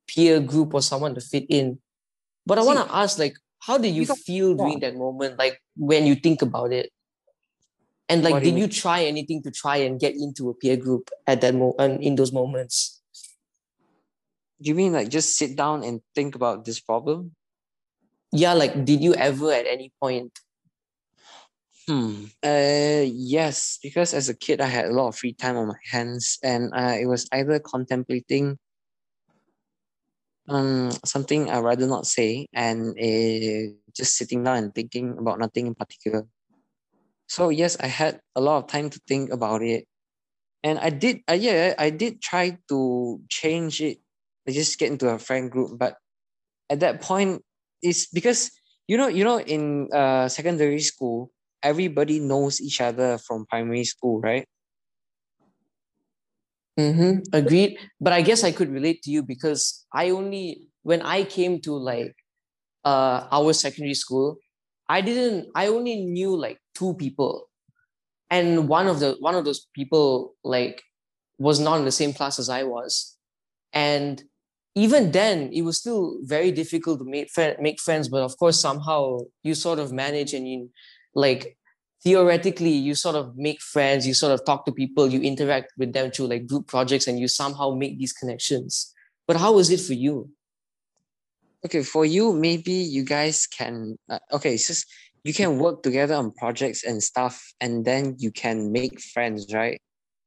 [0.08, 1.78] peer group or someone to fit in.
[2.46, 6.06] But i want to ask like how did you feel during that moment like when
[6.06, 6.90] you think about it?
[8.08, 11.10] And like did you, you try anything to try and get into a peer group
[11.26, 13.02] at that moment in those moments?
[14.62, 17.34] Do you mean like just sit down and think about this problem?
[18.32, 20.32] Yeah like did you ever at any point?
[21.88, 22.24] Hmm.
[22.44, 25.80] Uh, yes, because as a kid, I had a lot of free time on my
[25.90, 28.58] hands, and uh, it was either contemplating
[30.48, 35.66] um something I rather not say, and uh, just sitting down and thinking about nothing
[35.68, 36.26] in particular.
[37.28, 39.84] So yes, I had a lot of time to think about it,
[40.64, 41.22] and I did.
[41.30, 43.98] Uh, yeah, I did try to change it.
[44.48, 45.96] I just get into a friend group, but
[46.70, 47.42] at that point,
[47.82, 48.50] it's because
[48.88, 51.30] you know, you know, in uh secondary school
[51.64, 54.46] everybody knows each other from primary school, right?
[56.78, 57.34] Mm-hmm.
[57.34, 57.78] Agreed.
[58.00, 61.72] But I guess I could relate to you because I only when I came to
[61.72, 62.14] like
[62.84, 64.38] uh our secondary school,
[64.88, 67.48] I didn't I only knew like two people.
[68.30, 70.82] And one of the one of those people like
[71.38, 73.16] was not in the same class as I was.
[73.72, 74.22] And
[74.76, 79.18] even then it was still very difficult to make make friends but of course somehow
[79.42, 80.70] you sort of manage and you
[81.16, 81.57] like
[82.02, 85.92] theoretically you sort of make friends you sort of talk to people you interact with
[85.92, 88.94] them through like group projects and you somehow make these connections
[89.26, 90.30] but how was it for you
[91.64, 93.98] Okay, for you, maybe you guys can.
[94.08, 94.86] Uh, okay, it's just
[95.24, 99.80] you can work together on projects and stuff, and then you can make friends, right?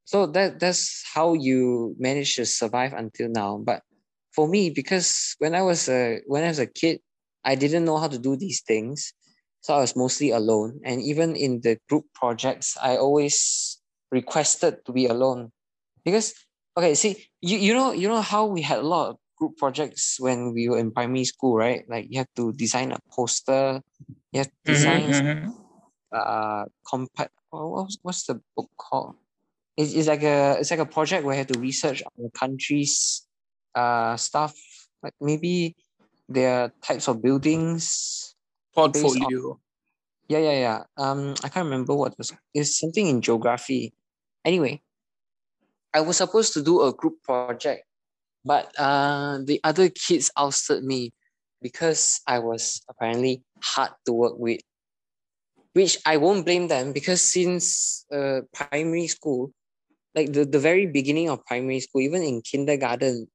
[0.04, 3.60] So that that's how you manage to survive until now.
[3.64, 3.82] But
[4.36, 7.00] for me, because when I was a when I was a kid,
[7.46, 9.14] I didn't know how to do these things,
[9.62, 10.82] so I was mostly alone.
[10.86, 13.80] And even in the group projects, I always
[14.12, 15.52] requested to be alone,
[16.06, 16.34] because
[16.78, 20.20] okay, see, you you know you know how we had a lot of group projects
[20.20, 21.86] when we were in primary school, right?
[21.90, 23.82] Like you have to design a poster,
[24.32, 25.54] you have to design Mhm, mhm.
[26.12, 27.34] uh compact.
[27.52, 29.16] What's what's the book called?
[29.78, 32.32] It's, it's like a it's like a project where you have to research on the
[32.38, 33.28] country's
[33.76, 34.56] uh stuff.
[35.04, 35.76] Like maybe
[36.30, 38.31] their types of buildings.
[38.74, 39.60] Portfolio.
[40.28, 40.84] Yeah, yeah, yeah.
[40.98, 42.32] Um, I can't remember what was.
[42.54, 43.94] It's something in geography.
[44.46, 44.82] Anyway,
[45.94, 47.84] I was supposed to do a group project,
[48.46, 51.12] but uh, the other kids ousted me
[51.62, 54.62] because I was apparently hard to work with.
[55.74, 59.54] Which I won't blame them because since uh, primary school,
[60.16, 63.28] like the, the very beginning of primary school, even in kindergarten,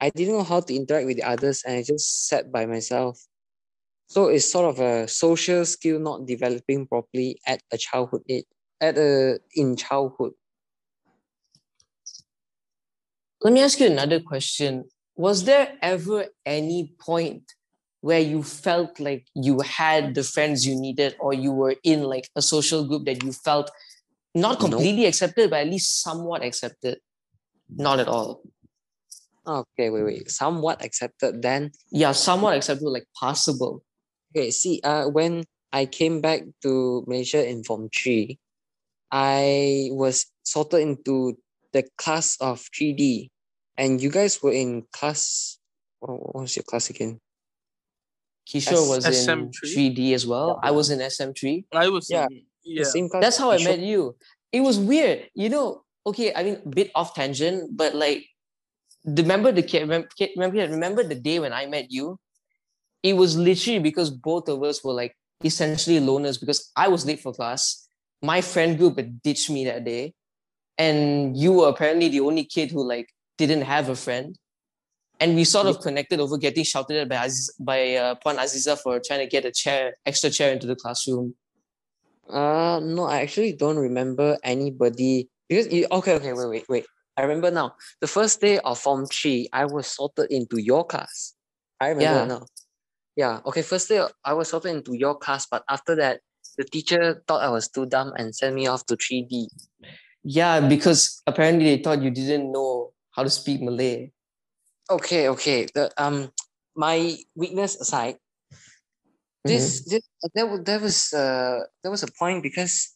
[0.00, 3.20] I didn't know how to interact with the others and I just sat by myself.
[4.08, 8.46] So it's sort of a social skill not developing properly at a childhood age,
[8.80, 10.32] at a in childhood.
[13.42, 14.84] Let me ask you another question.
[15.14, 17.42] Was there ever any point
[18.00, 22.30] where you felt like you had the friends you needed or you were in like
[22.34, 23.70] a social group that you felt
[24.34, 24.70] not Nope.
[24.70, 26.98] completely accepted, but at least somewhat accepted?
[27.68, 28.42] Not at all.
[29.46, 30.30] Okay, wait, wait.
[30.30, 31.42] Somewhat accepted.
[31.42, 33.82] Then Yeah, somewhat acceptable, like possible.
[34.34, 38.38] Okay, see, uh, when I came back to Malaysia in Form 3,
[39.10, 41.38] I was sorted into
[41.72, 43.30] the class of 3D.
[43.76, 45.58] And you guys were in class
[46.00, 47.18] what what was your class again?
[48.48, 49.74] Kishore S- was in SM3?
[49.74, 50.58] 3D as well.
[50.62, 50.68] Yeah.
[50.68, 51.64] I was in SM3.
[51.72, 52.26] I was Yeah.
[52.30, 52.84] in, The yeah.
[52.84, 53.22] same class.
[53.22, 54.16] That's how I met you.
[54.52, 55.28] It was weird.
[55.34, 58.24] You know, okay, I mean, a bit off tangent, but like,
[59.04, 62.18] remember the remember, remember, remember the day when I met you?
[63.02, 67.20] It was literally because both of us were like essentially loners because I was late
[67.20, 67.88] for class.
[68.22, 70.14] My friend group had ditched me that day.
[70.76, 74.36] And you were apparently the only kid who like didn't have a friend.
[75.20, 78.78] And we sort of connected over getting shouted at by, Aziz, by uh, Puan Aziza
[78.78, 81.34] for trying to get a chair, extra chair into the classroom.
[82.30, 86.86] Uh, no, I actually don't remember anybody because you, okay, okay, wait, wait, wait.
[87.16, 87.74] I remember now.
[88.00, 91.34] The first day of Form 3, I was sorted into your class.
[91.80, 92.26] I remember Yeah.
[92.26, 92.46] now.
[93.18, 96.22] Yeah, okay, first day I was sorted into your class, but after that,
[96.54, 99.50] the teacher thought I was too dumb and sent me off to 3D.
[100.22, 104.12] Yeah, because apparently they thought you didn't know how to speak Malay.
[104.88, 105.66] Okay, okay.
[105.66, 106.30] The um
[106.76, 108.22] my weakness aside,
[109.42, 110.06] this this
[110.38, 112.94] there was there was uh there was a point because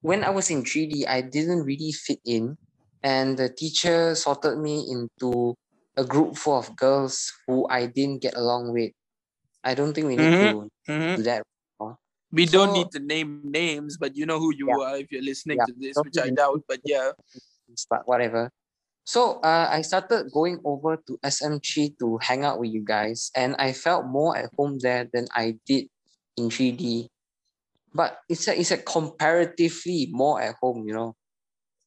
[0.00, 2.56] when I was in 3D, I didn't really fit in,
[3.04, 5.52] and the teacher sorted me into
[6.00, 8.96] a group full of girls who I didn't get along with.
[9.64, 11.16] I don't think we need to Mhm.
[11.16, 11.42] do that.
[12.30, 14.84] We don't need to name names, but you know who you Yeah.
[14.84, 15.64] are if you're listening Yeah.
[15.64, 16.60] to this, which I doubt.
[16.68, 17.12] But yeah,
[17.88, 18.52] but whatever.
[19.08, 23.56] So uh, I started going over to SM3 to hang out with you guys, and
[23.56, 25.88] I felt more at home there than I did
[26.36, 27.08] in 3D.
[27.94, 31.16] But it's a, it's a comparatively more at home, you know.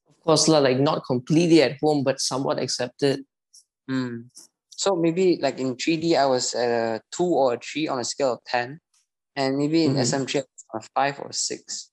[0.10, 3.22] Of course, lah, like not completely at home, but somewhat accepted.
[3.86, 4.34] Mm.
[4.82, 8.04] So maybe like in 3D, I was at a two or a three on a
[8.04, 8.80] scale of 10.
[9.36, 10.02] And maybe in Mhm.
[10.02, 11.92] SM3, I was a five or a six.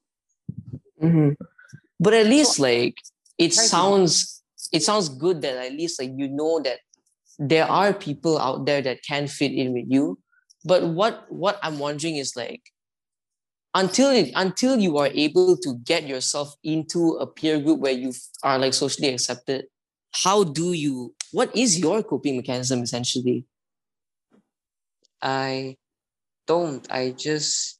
[2.00, 2.96] But at least like
[3.36, 6.80] it sounds it sounds good that at least like you know that
[7.38, 10.18] there are people out there that can fit in with you.
[10.64, 12.62] But what what I'm wondering is like
[13.74, 18.14] until it, until you are able to get yourself into a peer group where you
[18.42, 19.66] are like socially accepted,
[20.24, 23.44] how do you what is your coping mechanism essentially?
[25.20, 25.76] I
[26.46, 26.86] don't.
[26.90, 27.78] I just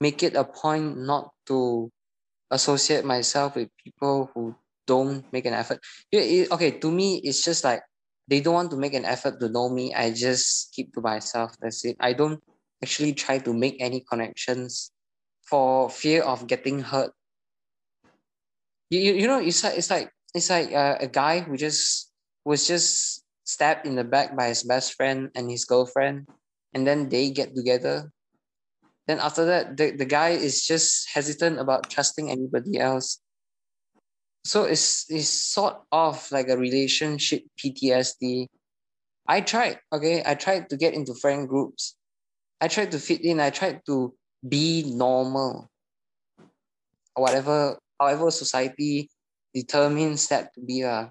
[0.00, 1.90] make it a point not to
[2.50, 4.54] associate myself with people who
[4.86, 5.80] don't make an effort.
[6.12, 7.82] Okay, to me, it's just like
[8.28, 9.94] they don't want to make an effort to know me.
[9.94, 11.56] I just keep to myself.
[11.60, 11.96] That's it.
[12.00, 12.40] I don't
[12.82, 14.92] actually try to make any connections
[15.48, 17.12] for fear of getting hurt.
[18.90, 22.12] You, you, you know, it's like it's like it's like uh, a guy who just
[22.44, 26.28] was just stabbed in the back by his best friend and his girlfriend
[26.72, 28.10] and then they get together.
[29.06, 33.20] Then after that, the, the guy is just hesitant about trusting anybody else.
[34.44, 38.48] So it's it's sort of like a relationship PTSD.
[39.26, 41.96] I tried, okay, I tried to get into friend groups.
[42.60, 43.40] I tried to fit in.
[43.40, 44.12] I tried to
[44.46, 45.70] be normal.
[47.14, 49.08] Whatever, however, society
[49.54, 50.84] determines that to be.
[50.84, 51.08] Uh,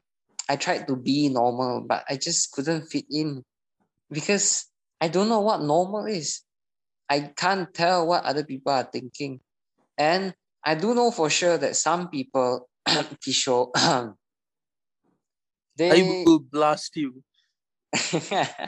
[0.50, 3.44] I tried to be normal, but I just couldn't fit in
[4.12, 4.66] because
[5.00, 6.42] I don't know what normal is.
[7.10, 9.40] I can't tell what other people are thinking.
[9.98, 10.34] And
[10.64, 13.72] I do know for sure that some people, Kishore,
[15.78, 17.24] they I will blast you.
[17.96, 18.64] okay,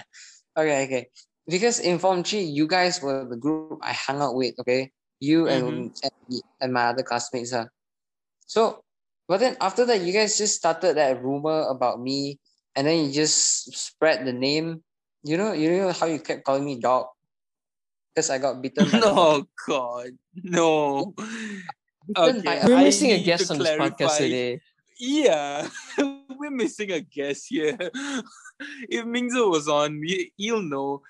[0.57, 1.07] okay.
[1.47, 4.91] Because in Form 3, you guys were the group I hung out with, okay?
[5.19, 7.53] You and, and, and my other classmates.
[7.53, 7.65] Uh.
[8.47, 8.83] So,
[9.27, 12.39] but then after that, you guys just started that rumor about me
[12.75, 14.83] and then you just spread the name.
[15.23, 17.07] You know, you know how you kept calling me dog?
[18.13, 18.89] Because I got bitten.
[18.91, 19.15] by dog.
[19.15, 20.09] No, God,
[20.43, 21.13] no.
[22.07, 24.61] Bitten by Okay, We're missing a guest to on this podcast today.
[24.99, 25.67] Yeah,
[25.97, 27.75] we're missing a guest here.
[28.87, 30.01] if Mingzo was on,
[30.37, 31.01] he'll know.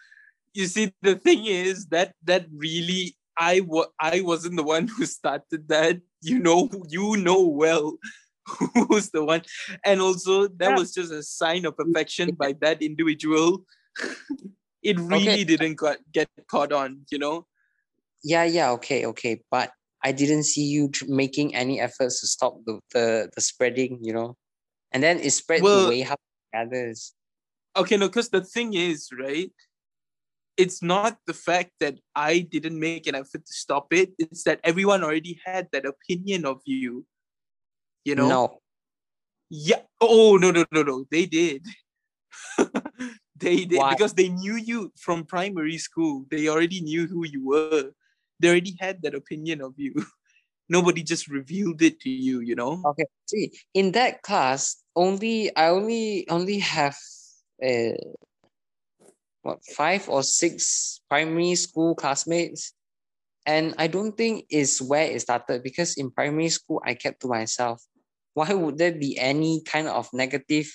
[0.54, 5.06] You see, the thing is that that really, I wa- I wasn't the one who
[5.06, 6.02] started that.
[6.22, 7.98] You know, you know well
[8.90, 9.44] who's the one,
[9.84, 10.78] and also that Yeah.
[10.78, 13.66] was just a sign of affection by that individual.
[14.84, 17.02] it really didn't got, get caught on.
[17.12, 17.48] You know.
[18.24, 19.42] yeah, yeah, okay, okay.
[19.52, 19.72] But
[20.04, 24.38] I didn't see you making any efforts to stop the, the, the spreading, you know?
[24.92, 26.20] And then it spread Well- to way up
[26.56, 27.14] others.
[27.76, 29.52] Okay, no, because the thing is, right?
[30.58, 34.14] It's not the fact that I didn't make an effort to stop it.
[34.18, 37.06] It's that everyone already had that opinion of you.
[38.06, 38.30] You know?
[38.30, 38.60] No.
[39.50, 39.82] Yeah.
[40.00, 41.06] Oh no no no no.
[41.12, 41.66] They did.
[43.38, 43.90] they did Why?
[43.92, 46.26] because they knew you from primary school.
[46.32, 47.92] They already knew who you were.
[48.40, 49.94] They already had that opinion of you.
[50.70, 52.40] Nobody just revealed it to you.
[52.40, 52.82] You know.
[52.86, 53.06] Okay.
[53.28, 56.98] See, in that class, only I only only have
[57.64, 57.98] uh
[59.46, 62.74] what five or six primary school classmates.
[63.46, 67.28] And I don't think it's where it started because in primary school I kept to
[67.28, 67.80] myself.
[68.34, 70.66] Why would there be any kind of negative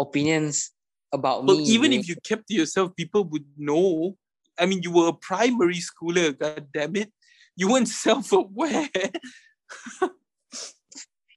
[0.00, 0.72] opinions
[1.12, 1.64] about Well, me?
[1.64, 4.16] even if you kept to yourself, people would know.
[4.58, 7.12] I mean, you were a primary schooler, god damn it.
[7.56, 8.88] You weren't self-aware.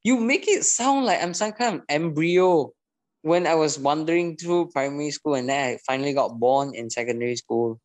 [0.03, 2.71] you make it sound like I'm some kind of embryo
[3.28, 7.36] when I was wandering through primary school and then I finally got born in secondary
[7.36, 7.80] school.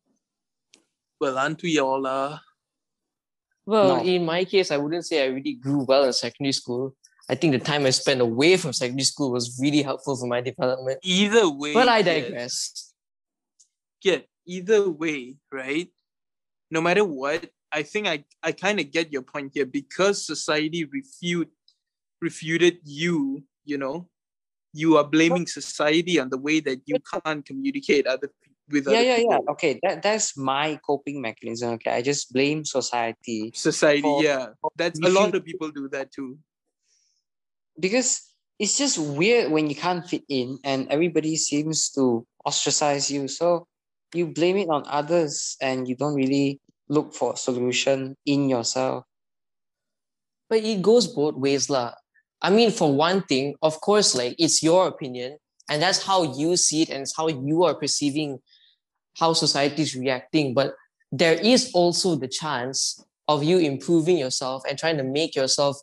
[1.19, 2.39] well, aren't we all uh
[3.65, 4.03] Well, No.
[4.03, 6.95] in my case, I wouldn't say I really grew well in secondary school.
[7.31, 10.41] I think the time I spent away from secondary school was really helpful for my
[10.41, 10.99] development.
[11.03, 11.73] either way?
[11.73, 12.91] But I yeah, digress.
[14.03, 15.87] Yeah, either way, right?
[16.69, 20.83] No matter what, I think I, I kind of get your point here because society
[20.83, 21.51] refute
[22.21, 24.09] refuted you, you know,
[24.73, 28.99] you are blaming society on the way that you can't communicate other pe- with Yeah,
[28.99, 29.39] other yeah, yeah.
[29.53, 31.77] Okay, that that's my coping mechanism.
[31.77, 34.57] Okay, I just blame society Society, For- yeah.
[34.75, 36.37] That's a lot refute- of people do that too.
[37.79, 38.21] because
[38.59, 43.27] it's just weird when you can't fit in and everybody seems to ostracize you.
[43.27, 43.65] So
[44.13, 49.05] you blame it on others and you don't really look for a solution in yourself.
[50.49, 51.97] But it goes both ways, lah.
[52.43, 55.37] I mean, for one thing, of course, like it's your opinion,
[55.69, 58.39] and that's how you see it, and it's how you are perceiving
[59.17, 60.53] how society is reacting.
[60.53, 60.75] But
[61.11, 65.77] there is also the chance of you improving yourself and trying to make yourself,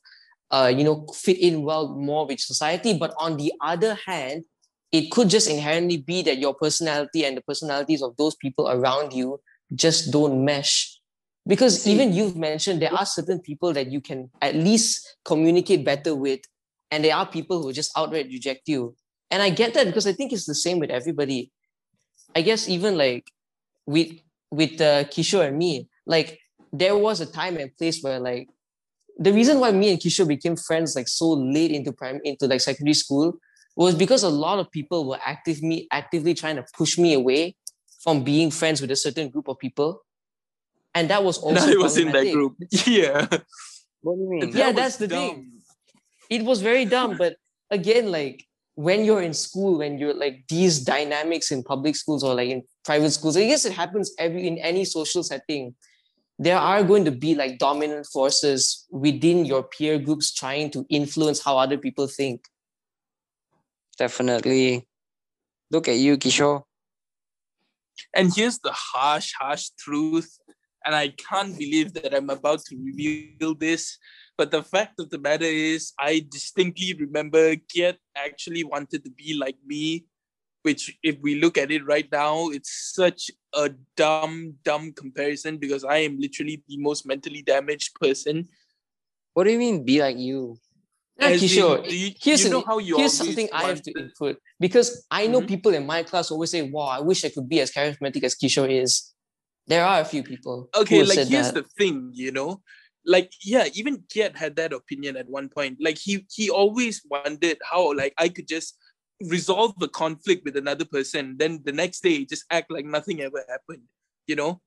[0.50, 2.96] uh, you know, fit in well more with society.
[2.96, 4.44] But on the other hand,
[4.92, 9.12] it could just inherently be that your personality and the personalities of those people around
[9.14, 9.40] you
[9.74, 10.99] just don't mesh
[11.47, 15.84] because See- even you've mentioned there are certain people that you can at least communicate
[15.84, 16.41] better with
[16.91, 18.95] and there are people who just outright reject you.
[19.30, 21.53] And i get that because i think it's the same with everybody.
[22.34, 23.30] I guess even like
[23.86, 24.12] with
[24.51, 26.38] with uh, kishore and me like
[26.72, 28.49] there was a time and place where like
[29.18, 32.61] the reason why me and kishore became friends like so late into prime into like
[32.61, 33.34] secondary school
[33.76, 37.57] was because a lot of people were actively actively trying to push me away
[38.03, 40.03] from being friends with a certain group of people
[40.95, 42.57] and that was also And I was in that group.
[42.86, 43.26] Yeah.
[44.03, 44.53] What do you mean?
[44.57, 45.53] Yeah, that's was the thing.
[46.30, 47.36] it was very dumb but
[47.70, 52.34] again like when you're in school when you're like these dynamics in public schools or
[52.34, 55.74] like in private schools i guess it happens every in any social setting
[56.38, 61.43] there are going to be like dominant forces within your peer groups trying to influence
[61.45, 62.41] how other people think
[63.99, 64.88] Definitely.
[65.70, 66.62] Look at you, Kishore.
[68.14, 70.38] And here's the harsh, harsh truth.
[70.85, 73.99] And I can't believe that I'm about to reveal this.
[74.39, 79.35] But the fact of the matter is, I distinctly remember Keat actually wanted to be
[79.35, 80.07] like me
[80.62, 85.85] which if we look at it right now, it's such a dumb, dumb comparison because
[85.85, 88.47] I am literally the most mentally damaged person.
[89.33, 90.59] What do you mean be like you?
[91.18, 93.93] Yeah, in, do you- here's, you an- know how you here's something I have to
[93.99, 95.49] input because I know Mhm.
[95.49, 98.35] people in my class always say, "Wow, I wish I could be as charismatic as
[98.35, 99.14] Kishore is."
[99.66, 100.68] There are a few people.
[100.76, 101.54] okay like here's that.
[101.54, 102.62] the thing you know
[103.06, 107.58] like yeah even Keat had that opinion at one point like he he always wondered
[107.70, 108.76] how like i could just
[109.22, 113.44] resolve the conflict with another person then the next day just act like nothing ever
[113.48, 113.82] happened
[114.26, 114.61] you know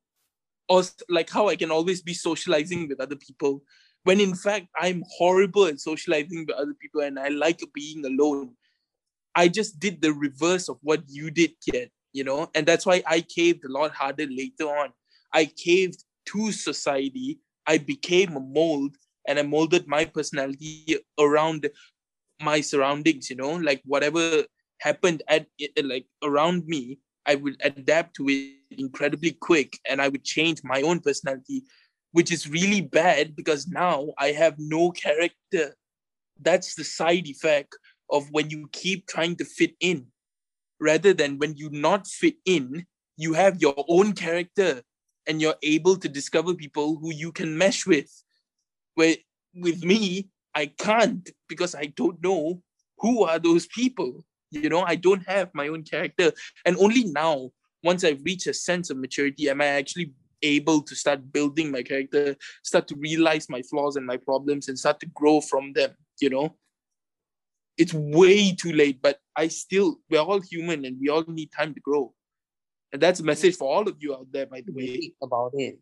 [0.69, 3.61] or like how i can always be socializing with other people
[4.03, 8.51] when in fact i'm horrible at socializing with other people and i like being alone
[9.35, 13.03] i just did the reverse of what you did Keat, you know and that's why
[13.07, 14.89] i caved a lot harder later on
[15.33, 17.39] I caved to society.
[17.65, 18.95] I became a mold
[19.27, 21.69] and I molded my personality around
[22.41, 24.43] my surroundings, you know, like whatever
[24.79, 30.01] happened at eh, eh, like around me, I would adapt to it incredibly quick and
[30.01, 31.63] I would change my own personality,
[32.11, 35.75] which is really bad because now I have no character.
[36.39, 37.77] That's the side effect
[38.09, 40.07] of when you keep trying to fit in
[40.79, 42.85] rather than when you not fit in,
[43.17, 44.81] you have your own character
[45.27, 48.11] and you're able to discover people who you can mesh with.
[48.95, 49.15] Where
[49.55, 52.61] with me, I can't because I don't know
[52.99, 54.25] who are those people.
[54.51, 56.31] You know, I don't have my own character.
[56.65, 57.51] And only now,
[57.81, 60.13] once I've reached a sense of maturity, am I actually
[60.43, 64.77] able to start building my character, start to realize my flaws and my problems, and
[64.77, 65.91] start to grow from them.
[66.21, 66.55] You know,
[67.77, 71.73] it's way too late, but I still, we're all human and we all need time
[71.73, 72.13] to grow.
[72.91, 74.97] And that's a message for all of you out there, by the way.
[74.97, 75.79] Think about it.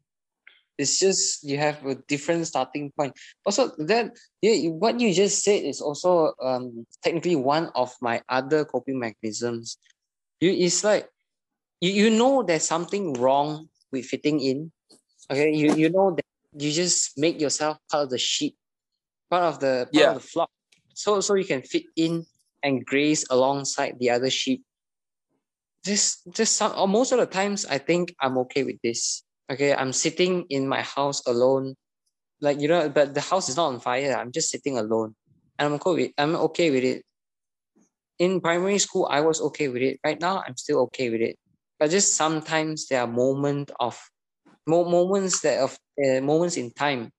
[0.77, 3.13] It's just you have a different starting point.
[3.45, 8.65] Also, that yeah, what you just said is also um technically one of my other
[8.65, 9.77] coping mechanisms.
[10.39, 11.07] You it's like
[11.81, 14.71] you, you know there's something wrong with fitting in.
[15.29, 16.25] Okay, you you know that
[16.57, 18.55] you just make yourself part of the sheep,
[19.29, 20.15] part of the part Yeah.
[20.15, 20.49] of the flock,
[20.95, 22.25] so so you can fit in
[22.63, 24.63] and graze alongside the other sheep.
[25.83, 29.23] Just just some most of the times I think I'm okay with this.
[29.51, 31.75] Okay, I'm sitting in my house alone,
[32.39, 34.15] like you know, but the house is not on fire.
[34.15, 35.15] I'm just sitting alone,
[35.57, 37.03] and I'm okay with I'm okay with it.
[38.19, 39.99] In primary school, I was okay with it.
[40.05, 41.35] Right now, I'm still okay with it.
[41.79, 43.97] But just sometimes there are moments of
[44.67, 47.09] mo- moments that of uh, moments in time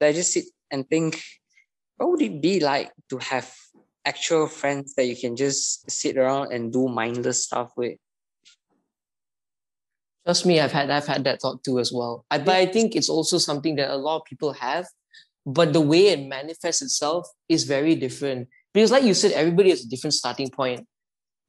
[0.00, 1.22] that I just sit and think,
[1.96, 3.54] what would it be like to have
[4.08, 7.96] actual friends that you can just sit around and do mindless stuff with?
[10.24, 12.24] Trust me, I've had I've had that thought too as well.
[12.30, 14.86] I, but I think it's also something that a lot of people have,
[15.46, 18.48] but the way it manifests itself is very different.
[18.74, 20.86] Because, like you said, everybody has a different starting point.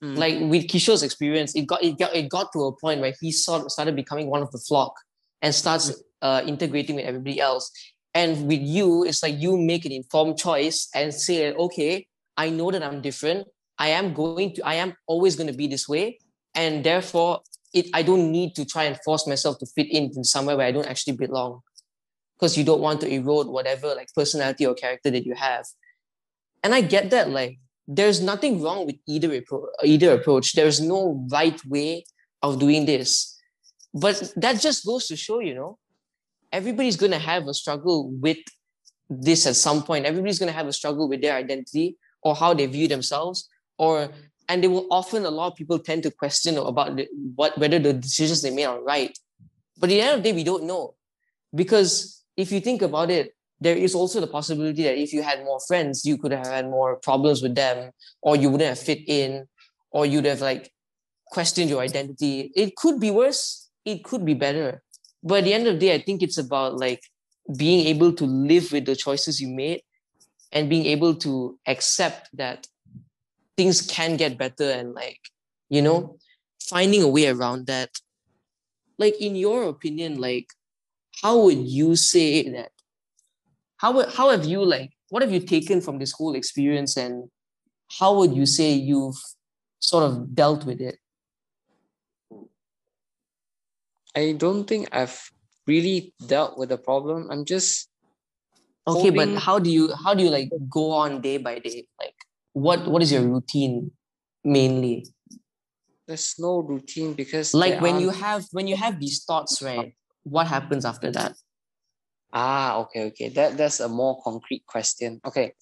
[0.03, 0.17] Mm.
[0.17, 3.31] Like with Kishore's experience, it got it got it got to a point where he
[3.31, 4.93] sort started becoming one of the flock
[5.41, 5.91] and starts
[6.21, 7.71] uh, integrating with everybody else.
[8.13, 12.07] And with you, it's like you make an informed choice and say, okay,
[12.39, 13.47] I know that I'm different.
[13.77, 16.19] I am going to, I am always going to be this way.
[16.55, 17.41] And therefore,
[17.73, 20.65] it I don't need to try and force myself to fit in in somewhere where
[20.65, 21.59] I don't actually belong.
[22.35, 25.65] Because you don't want to erode whatever like personality or character that you have.
[26.63, 29.29] And I get that, like, there's nothing wrong with either
[29.83, 30.53] either approach.
[30.53, 32.05] There's no right way
[32.41, 33.37] of doing this.
[33.93, 35.77] But that just goes to show, you know,
[36.53, 38.43] everybody's gonna have a struggle with
[39.09, 40.05] this at some point.
[40.05, 43.47] Everybody's gonna have a struggle with their identity or how they view themselves,
[43.77, 44.09] or
[44.47, 47.79] and they will often a lot of people tend to question about the, what whether
[47.79, 49.17] the decisions they made are right.
[49.77, 50.95] But at the end of the day, we don't know
[51.55, 55.43] because if you think about it, there is also the possibility that if you had
[55.43, 57.91] more friends, you could have had more problems with them,
[58.21, 59.47] or you wouldn't have fit in,
[59.91, 60.71] or you'd have like
[61.27, 62.51] questioned your identity.
[62.55, 63.69] It could be worse.
[63.85, 64.81] It could be better.
[65.21, 67.01] But at the end of the day, I think it's about like
[67.57, 69.81] being able to live with the choices you made
[70.51, 72.67] and being able to accept that
[73.57, 75.19] things can get better and like,
[75.69, 76.17] you know,
[76.61, 77.89] finding a way around that.
[78.97, 80.47] Like in your opinion, like
[81.21, 82.71] how would you say that?
[83.77, 87.29] How how have you like what have you taken from this whole experience and
[87.99, 89.17] how would you say you've
[89.79, 90.97] sort of dealt with it?
[94.15, 95.19] I don't think I've
[95.65, 97.29] really dealt with the problem.
[97.31, 97.88] I'm just
[98.89, 101.85] Okay, Hoping- but how do you how do you like go on day by day?
[101.99, 102.15] Like
[102.53, 103.91] what what is your routine
[104.43, 105.05] mainly?
[106.09, 109.93] there's no routine because Like when you have when you have these thoughts, right?
[110.23, 111.37] What happens after that?
[112.33, 115.21] ah okay okay that that's a more concrete question.
[115.25, 115.53] Okay,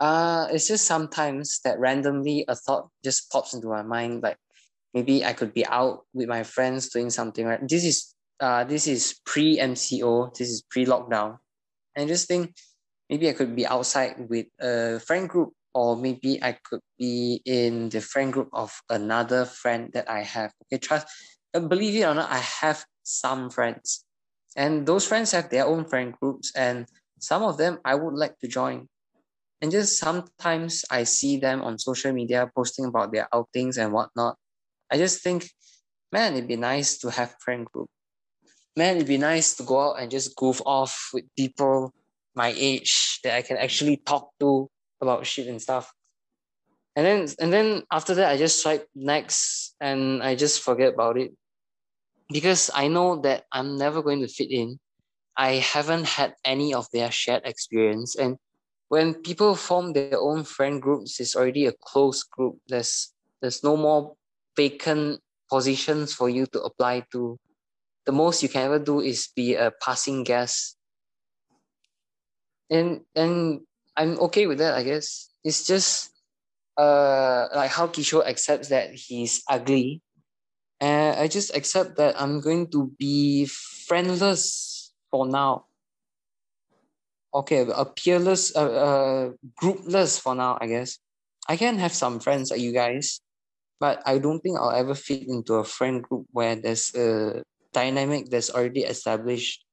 [0.00, 4.36] uh, it's just sometimes that randomly a thought just pops into my mind like,
[4.94, 7.60] maybe I could be out with my friends doing something, right?
[7.68, 11.38] This is uh this is pre MCO, this is pre lockdown.
[11.96, 12.54] And just think
[13.10, 17.88] maybe I could be outside with a friend group, or maybe I could be in
[17.88, 20.52] the friend group of another friend that I have.
[20.64, 21.06] Okay, trust
[21.54, 24.04] uh, believe it or not, I have some friends.
[24.56, 26.86] And those friends have their own friend groups, and
[27.18, 28.88] some of them I would like to join.
[29.60, 34.36] And just sometimes I see them on social media posting about their outings and whatnot.
[34.90, 35.48] I just think,
[36.10, 37.88] man, it'd be nice to have friend group.
[38.76, 41.92] Man, it'd be nice to go out and just goof off with people
[42.34, 44.70] my age that I can actually talk to
[45.00, 45.92] about shit and stuff.
[46.96, 51.18] And then and then after that I just swipe next and I just forget about
[51.18, 51.32] it.
[52.30, 54.78] Because I know that I'm never going to fit in.
[55.36, 58.16] I haven't had any of their shared experience.
[58.16, 58.36] And
[58.88, 62.56] when people form their own friend groups, it's already a closed group.
[62.68, 64.14] There's there's no more
[64.56, 65.20] vacant
[65.50, 67.38] positions for you to apply to.
[68.06, 70.76] The most you can ever do is be a passing guest.
[72.70, 73.60] And and
[73.96, 75.30] I'm okay with that, I guess.
[75.44, 76.10] It's just
[76.76, 80.02] uh like how Kishore accepts that he's ugly.
[80.80, 83.46] And I just accept that I'm going to be
[83.86, 85.66] friendless for now.
[87.32, 90.98] Okay, a peerless, uh, uh, groupless for now, I guess.
[91.48, 93.20] I can have some friends like you guys,
[93.78, 97.42] but I don't think I'll ever fit into a friend group where there's a
[97.72, 99.64] dynamic that's already established.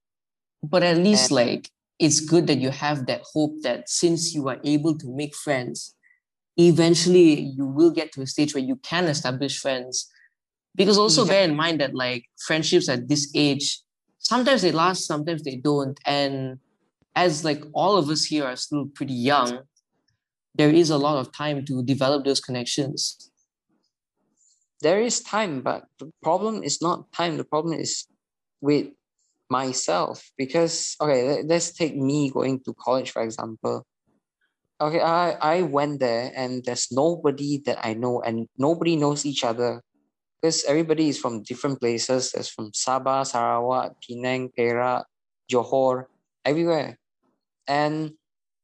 [0.64, 1.70] But at least, and, like,
[2.00, 5.96] it's good that you have that hope that since you are able to make friends,
[6.58, 10.10] eventually you will get to a stage where you can establish friends.
[10.76, 11.32] Because also yeah.
[11.32, 13.80] bear in mind that, like, friendships at this age,
[14.20, 16.00] sometimes they last, sometimes they don't.
[16.06, 16.60] And
[17.16, 19.60] as, like, all of us here are still pretty young,
[20.56, 23.29] there is a lot of time to develop those connections
[24.82, 27.38] there is time, but the problem is not time.
[27.38, 28.08] The problem is
[28.62, 28.88] with
[29.50, 33.84] myself because okay, let's take me going to college for example.
[34.80, 39.44] Okay, I I went there and there's nobody that I know and nobody knows each
[39.44, 39.82] other
[40.40, 42.32] because everybody is from different places.
[42.32, 45.04] There's from Sabah, Sarawak, Penang, Perak,
[45.52, 46.06] Johor,
[46.46, 46.96] everywhere,
[47.68, 48.16] and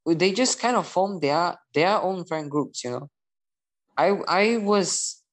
[0.07, 2.84] they just kind of form their their own friend groups.
[2.86, 3.07] You know,
[3.97, 5.24] I I was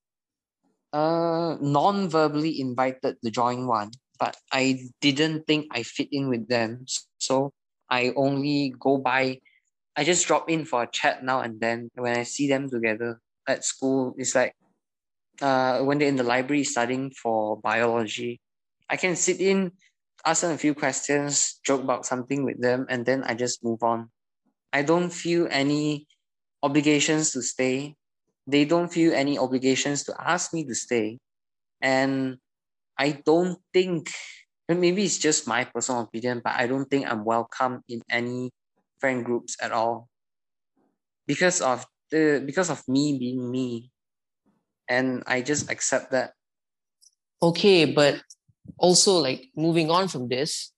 [0.92, 6.84] uh, non-verbally invited to join one, but I didn't think I fit in with them.
[7.18, 7.52] So
[7.88, 9.40] I only go by,
[9.96, 11.90] I just drop in for a chat now and then.
[11.94, 14.54] When I see them together at school, it's like
[15.40, 18.40] uh, when they're in the library studying for biology,
[18.88, 19.72] I can sit in,
[20.24, 23.82] ask them a few questions, joke about something with them, and then I just move
[23.82, 24.10] on.
[24.72, 26.06] I don't feel any
[26.62, 27.96] obligations to stay
[28.46, 31.18] they don't feel any obligations to ask me to stay.
[31.80, 32.38] And
[32.98, 34.10] I don't think,
[34.68, 38.50] and maybe it's just my personal opinion, but I don't think I'm welcome in any
[38.98, 40.08] friend groups at all.
[41.26, 43.90] Because of the because of me being me.
[44.88, 46.34] And I just accept that.
[47.42, 48.20] Okay, but
[48.78, 50.72] also like moving on from this,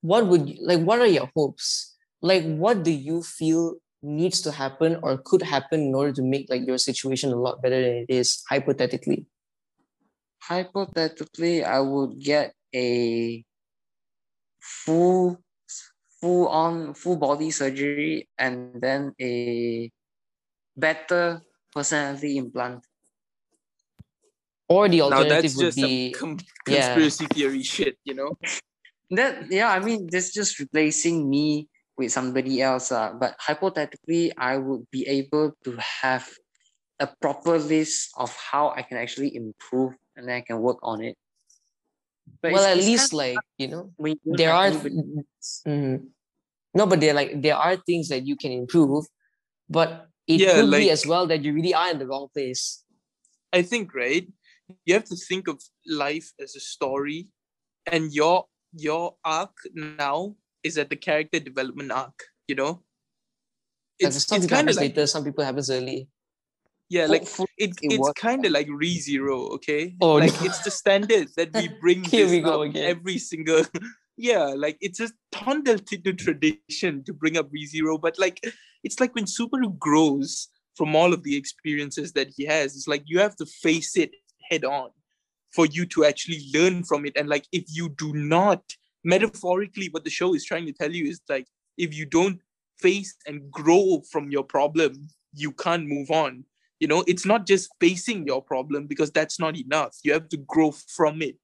[0.00, 1.94] what would you, like what are your hopes?
[2.22, 6.48] Like what do you feel needs to happen or could happen in order to make
[6.48, 9.26] like your situation a lot better than it is hypothetically?
[10.42, 13.44] Hypothetically i would get a
[14.60, 15.38] full
[16.20, 19.90] full on full body surgery and then a
[20.76, 21.40] better
[21.72, 22.84] personality implant.
[24.68, 27.34] Or the alternative would be com- conspiracy yeah.
[27.34, 28.38] theory shit you know?
[29.10, 31.66] That yeah i mean that's just replacing me
[32.00, 32.90] with somebody else.
[32.90, 36.26] Uh, but hypothetically, I would be able to have
[36.98, 41.04] a proper list of how I can actually improve and then I can work on
[41.04, 41.16] it.
[42.42, 43.92] But well, at least like you know,
[44.24, 46.00] there are mm,
[46.72, 49.04] no, but there like there are things that you can improve,
[49.68, 52.28] but it yeah, could like, be as well that you really are in the wrong
[52.32, 52.82] place.
[53.52, 54.26] I think right.
[54.86, 57.28] You have to think of life as a story,
[57.84, 62.82] and your your arc now is at the character development arc, you know?
[63.98, 66.08] It's, some it's kind of like, later, some people happens early.
[66.88, 67.22] Yeah, like
[67.56, 69.94] it, it's kind of like ReZero, okay?
[70.00, 70.46] Oh, like no.
[70.46, 72.82] it's the standard that we bring Here we go again.
[72.82, 73.62] every single
[74.16, 78.40] yeah, like it's a Tondel to tradition to bring up ReZero, but like
[78.82, 83.02] it's like when Subaru grows from all of the experiences that he has, it's like
[83.06, 84.10] you have to face it
[84.50, 84.90] head on
[85.52, 87.12] for you to actually learn from it.
[87.16, 88.62] And like if you do not
[89.04, 91.46] metaphorically what the show is trying to tell you is like
[91.76, 92.40] if you don't
[92.78, 96.44] face and grow from your problem you can't move on.
[96.80, 99.96] You know it's not just facing your problem because that's not enough.
[100.02, 101.36] You have to grow from it.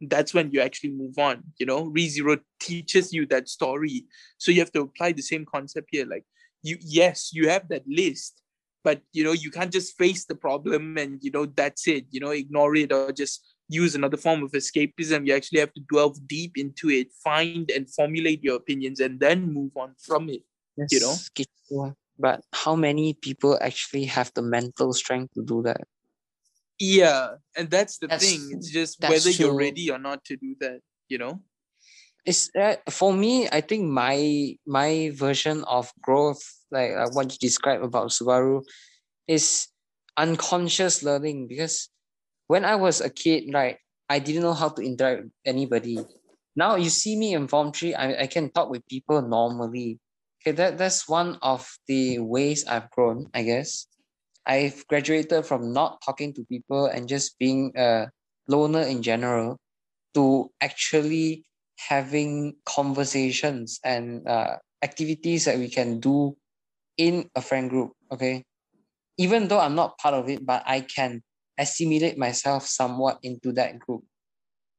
[0.00, 1.90] That's when you actually move on you know?
[1.90, 4.04] Rezero teaches you that story.
[4.38, 6.24] So you have to apply the same concept here like
[6.62, 8.40] you yes you have that list
[8.84, 12.06] but you know you can't just face the problem and you know that's it.
[12.10, 15.80] You know ignore it or just use another form of escapism you actually have to
[15.92, 20.42] delve deep into it find and formulate your opinions and then move on from it
[20.76, 20.88] yes.
[20.90, 25.80] you know but how many people actually have the mental strength to do that
[26.78, 29.46] yeah and that's the that's, thing it's just whether true.
[29.46, 31.40] you're ready or not to do that you know
[32.24, 37.38] it's uh, for me i think my my version of growth like uh, what you
[37.38, 38.62] described about subaru
[39.26, 39.68] is
[40.16, 41.88] unconscious learning because
[42.46, 43.76] when i was a kid right
[44.08, 45.98] i didn't know how to interact with anybody.
[46.54, 49.98] Now you see me in form three I, I can talk with people normally.
[50.42, 53.86] Okay that, that's one of the ways i've grown i guess.
[54.44, 58.10] I've graduated from not talking to people and just being a
[58.48, 59.56] loner in general
[60.14, 61.46] to actually
[61.78, 66.36] having conversations and uh, activities that we can do
[66.98, 68.44] in a friend group okay?
[69.16, 71.22] Even though i'm not part of it but i can
[71.58, 74.04] assimilate myself somewhat into that group.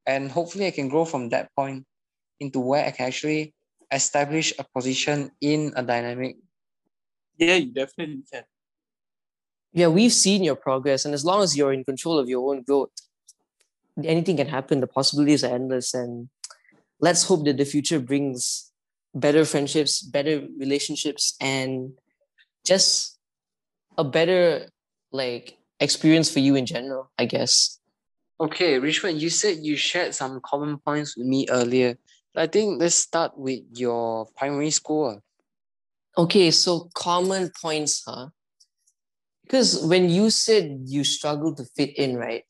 [0.06, 1.86] And hopefully i can grow from that point
[2.40, 3.54] into where i can actually
[3.92, 6.36] establish a position in a dynamic
[7.38, 8.44] yeah you definitely can.
[9.72, 12.64] Yeah we've seen your progress and as long as you're in control of your own
[12.64, 12.92] growth
[14.04, 14.80] anything can happen.
[14.80, 16.30] The possibilities are endless and
[17.00, 18.72] let's hope that the future brings
[19.14, 21.94] better friendships, better relationships, and
[22.66, 23.20] just
[23.98, 24.70] a better
[25.12, 27.80] like experience for you in general, I guess.
[28.40, 31.98] Okay, Richmond, you said you shared some common points with me earlier.
[32.36, 35.22] I think let's start with your primary school.
[36.18, 36.22] Ah.
[36.24, 38.30] Okay, so common points, huh?
[39.44, 42.46] Because when you said you struggled to fit in, right?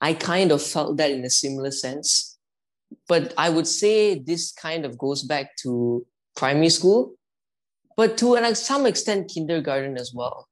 [0.00, 2.32] I kind of felt that in a similar sense
[3.08, 6.06] but I would say this kind of goes back to
[6.36, 7.14] primary school,
[7.96, 10.48] but to an, some extent kindergarten as well,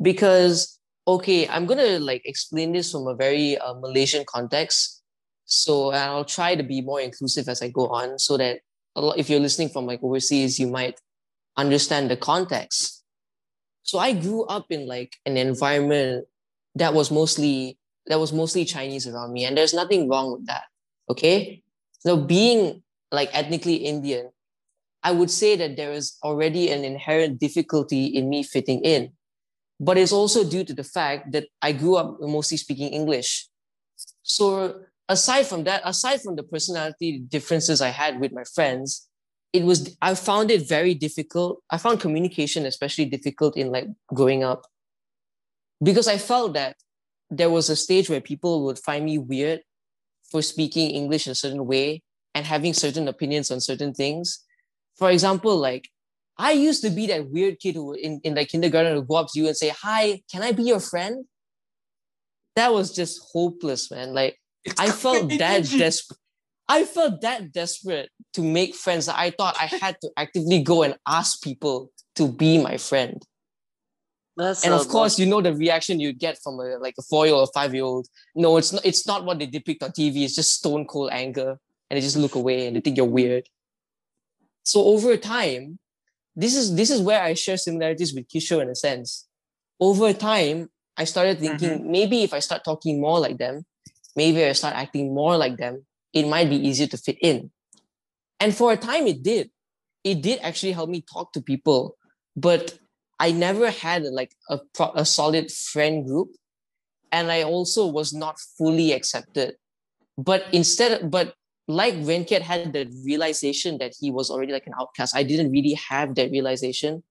[0.00, 5.02] because okay, I'm gonna like explain this from a very uh, Malaysian context.
[5.44, 8.60] So I'll try to be more inclusive as I go on, so that
[8.96, 11.00] lot, if you're listening from like overseas, you might
[11.56, 13.04] understand the context.
[13.82, 16.26] So I grew up in like an environment
[16.74, 20.64] that was mostly that was mostly Chinese around me, and there's nothing wrong with that.
[21.08, 21.62] Okay,
[22.00, 22.82] so being
[23.12, 24.30] like ethnically Indian,
[25.02, 29.12] I would say that there is already an inherent difficulty in me fitting in.
[29.78, 33.48] But it's also due to the fact that I grew up mostly speaking English.
[34.22, 39.08] So aside from that, aside from the personality differences I had with my friends,
[39.52, 41.62] it was I found it very difficult.
[41.70, 44.66] I found communication especially difficult in like growing up.
[45.82, 46.76] Because I felt that
[47.30, 49.60] there was a stage where people would find me weird
[50.30, 52.02] for speaking English in a certain way
[52.34, 54.44] and having certain opinions on certain things.
[54.96, 55.88] For example, like
[56.38, 59.28] I used to be that weird kid who in, in like kindergarten would go up
[59.32, 61.24] to you and say, Hi, can I be your friend?
[62.56, 64.14] That was just hopeless, man.
[64.14, 64.38] Like
[64.78, 66.18] I felt that desperate.
[66.68, 70.82] I felt that desperate to make friends that I thought I had to actively go
[70.82, 73.22] and ask people to be my friend.
[74.36, 77.24] That's and of course, you know the reaction you get from a like a four
[77.24, 78.06] year old or five year old.
[78.34, 78.84] No, it's not.
[78.84, 80.24] It's not what they depict on TV.
[80.24, 81.56] It's just stone cold anger,
[81.88, 83.48] and they just look away and they think you're weird.
[84.62, 85.78] So over time,
[86.36, 89.26] this is this is where I share similarities with Kishore in a sense.
[89.80, 91.90] Over time, I started thinking mm-hmm.
[91.90, 93.64] maybe if I start talking more like them,
[94.14, 97.50] maybe I start acting more like them, it might be easier to fit in.
[98.38, 99.50] And for a time, it did.
[100.04, 101.96] It did actually help me talk to people,
[102.36, 102.78] but
[103.18, 104.60] I never had like a,
[104.94, 106.28] a solid friend group.
[107.10, 109.54] And I also was not fully accepted.
[110.18, 111.34] But instead, but
[111.68, 115.50] like Ren Keat had the realization that he was already like an outcast, I didn't
[115.50, 117.02] really have that realization.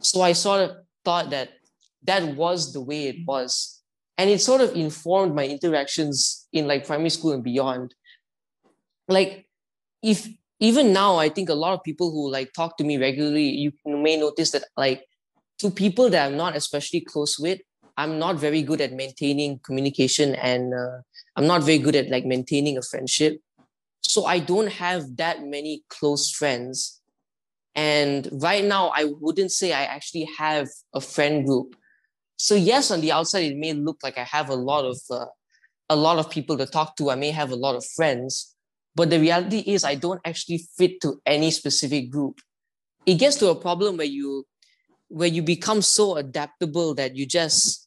[0.00, 1.50] So I sort of thought that
[2.04, 3.82] that was the way it was.
[4.18, 7.94] And it sort of informed my interactions in like primary school and beyond.
[9.08, 9.46] Like,
[10.02, 10.28] if
[10.60, 13.72] even now, I think a lot of people who like talk to me regularly, you
[13.84, 15.04] may notice that like
[15.58, 17.60] to people that I'm not especially close with,
[17.96, 20.98] I'm not very good at maintaining communication and uh,
[21.34, 23.40] I'm not very good at like maintaining a friendship.
[24.16, 27.02] So I don't have that many close friends.
[27.74, 31.76] And right now, I wouldn't say I actually have a friend group.
[32.38, 35.26] So yes, on the outside, it may look like I have a lot of uh,
[35.90, 37.10] a lot of people to talk to.
[37.10, 38.56] I may have a lot of friends,
[38.94, 42.40] but the reality is I don't actually fit to any specific group.
[43.04, 44.46] It gets to a problem where you
[45.08, 47.86] where you become so adaptable that you just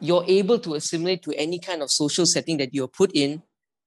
[0.00, 3.42] you're able to assimilate to any kind of social setting that you're put in,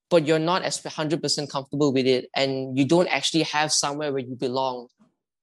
[0.10, 2.30] but you're not as 100% comfortable with it.
[2.36, 4.88] And you don't actually have somewhere where you belong.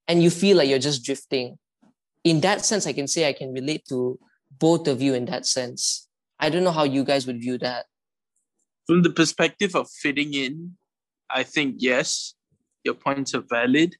[0.08, 1.58] And you feel like you're just drifting.
[2.24, 4.18] In that sense, I can say I can relate to
[4.58, 6.08] both of you in that sense.
[6.38, 7.86] I don't know how you guys would view that.
[8.86, 10.76] From the perspective of fitting in,
[11.30, 12.34] I think yes,
[12.84, 13.96] your points are valid.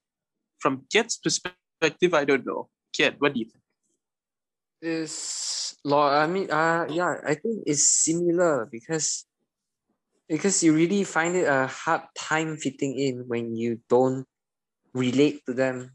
[0.59, 2.69] From Keat's perspective, I don't know.
[2.93, 3.63] Keat, what do you think?
[4.83, 9.27] Is law I mean uh yeah, I think it's similar because
[10.31, 14.25] because you really find it a hard time fitting in when you don't
[14.95, 15.91] relate to them.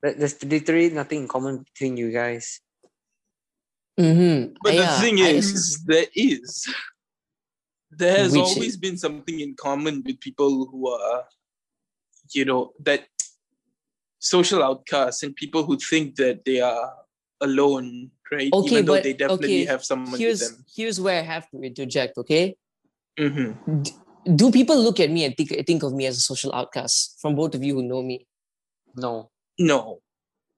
[0.00, 2.60] There's literally nothing in common between you guys.
[3.98, 4.54] Mm-hmm.
[4.62, 6.66] But Yeah, the thing I- is, there is.
[7.90, 11.24] There has always is- been something in common with people who are,
[12.32, 13.04] you know, that
[14.18, 16.94] social outcasts and people who think that they are
[17.40, 18.50] alone, right?
[18.52, 20.64] Okay, Even though but- they definitely okay, have someone here's with them.
[20.74, 22.56] here's where I have to interject, okay?
[23.18, 23.52] hmm
[24.24, 27.34] Do people look at me and think, think of me as a social outcast from
[27.34, 28.26] both of you who know me?
[28.96, 29.30] No.
[29.58, 30.00] No.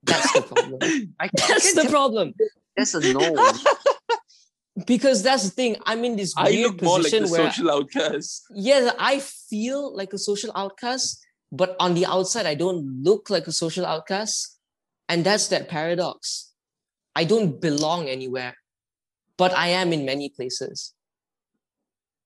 [0.02, 0.78] That's the problem.
[0.82, 2.34] I, I That's can't the problem.
[2.76, 3.34] That's a no.
[4.86, 5.76] Because that's the thing.
[5.86, 8.42] I'm in this I weird look more like position the where social outcast.
[8.54, 13.46] yeah, I feel like a social outcast, but on the outside, I don't look like
[13.46, 14.58] a social outcast.
[15.08, 16.50] And that's that paradox.
[17.14, 18.56] I don't belong anywhere,
[19.36, 20.94] but I am in many places.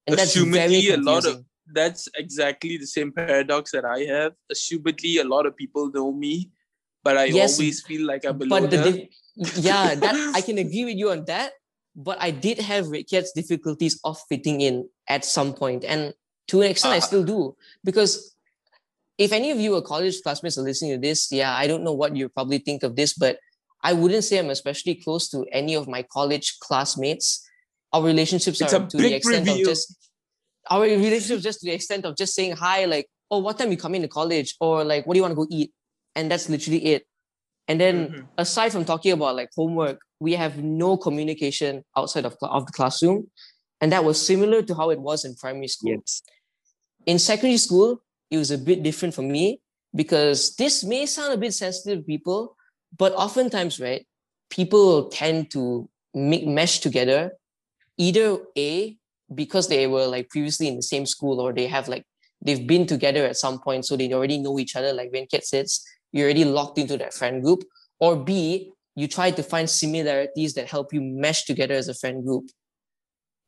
[0.06, 4.32] And that's very Assumedly, a lot of that's exactly the same paradox that I have.
[4.50, 6.50] Assumedly, a lot of people know me,
[7.04, 10.84] but I Yes, always feel like I'm below but the yeah, that I can agree
[10.84, 11.52] with you on that.
[11.94, 16.14] But I did have Keat's difficulties of fitting in at some point, and
[16.48, 17.00] to an extent, I Ah.
[17.00, 18.34] still do because
[19.18, 21.92] if any of you are college classmates are listening to this, yeah, I don't know
[21.92, 23.38] what you probably think of this, but
[23.82, 27.46] I wouldn't say I'm especially close to any of my college classmates.
[27.92, 29.96] Our relationships It's are to the extent of just
[30.70, 33.76] our relationships just to the extent of just saying hi, like, oh, what time you
[33.78, 35.72] come into college, or like, what do you want to go eat,
[36.14, 37.06] and that's literally it.
[37.68, 38.28] And then Mhm.
[38.36, 43.30] aside from talking about like homework, we have no communication outside of, of the classroom.
[43.80, 45.92] And that was similar to how it was in primary school.
[45.92, 46.22] yes.
[47.06, 49.60] In secondary school, it was a bit different for me
[49.94, 52.56] because this may sound a bit sensitive to people,
[52.96, 54.06] but oftentimes, right,
[54.50, 57.32] people tend to make, mesh together
[57.96, 58.96] either A,
[59.34, 62.04] because they were like previously in the same school or they have like,
[62.40, 65.44] they've been together at some point, so they already know each other, like when Kit
[65.44, 65.82] says,
[66.12, 67.64] you're already locked into that friend group,
[67.98, 72.24] or B, you try to find similarities that help you mesh together as a friend
[72.24, 72.50] group.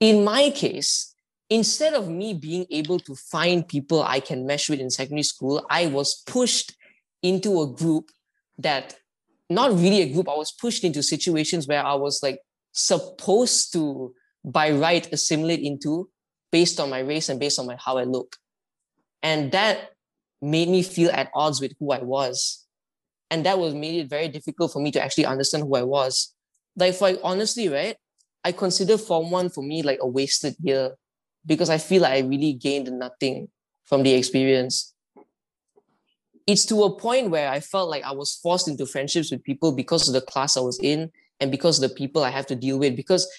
[0.01, 1.14] In my case,
[1.49, 5.64] instead of me being able to find people I can mesh with in secondary school,
[5.70, 6.74] I was pushed
[7.22, 8.11] into a group
[8.59, 8.97] that,
[9.51, 12.38] not really a group, I was pushed into situations where I was like
[12.72, 16.09] supposed to, by right, assimilate into
[16.53, 18.36] based on my race and based on my, how I look.
[19.22, 19.90] And that
[20.40, 22.66] made me feel at odds with who I was.
[23.30, 26.34] And that was made it very difficult for me to actually understand who I was.
[26.76, 27.96] Like, for like, honestly, right?
[28.44, 30.92] I consider Form 1 for me like a wasted year
[31.44, 33.48] because I feel like I really gained nothing
[33.84, 34.94] from the experience.
[36.51, 39.70] It's to a point where I felt like I was forced into friendships with people
[39.70, 42.57] because of the class I was in and because of the people I have to
[42.57, 42.96] deal with.
[42.96, 43.30] Because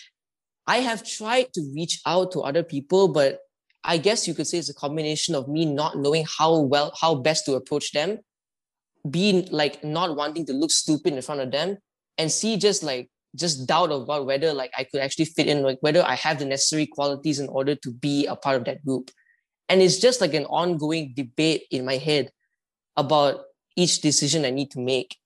[0.65, 3.39] I have tried to reach out to other people, but
[3.83, 7.15] I guess you could say it's a combination of me not knowing how well, how
[7.15, 8.19] best to approach them,
[9.09, 11.79] being like not wanting to look stupid in front of them,
[12.17, 15.79] and see just like just doubt about whether like I could actually fit in, like
[15.81, 19.11] whether I have the necessary qualities in order to be a part of that group.
[19.67, 22.31] And it's just like an ongoing debate in my head
[22.97, 23.41] about
[23.75, 25.17] each decision I need to make,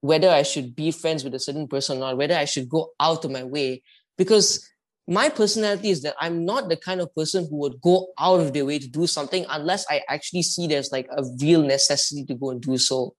[0.00, 2.90] whether I should be friends with a certain person or not, whether I should go
[2.98, 3.82] out of my way.
[4.16, 4.66] Because
[5.06, 8.52] my personality is that I'm not the kind of person who would go out of
[8.52, 12.34] their way to do something unless I actually see there's like a real necessity to
[12.34, 13.14] go and do so.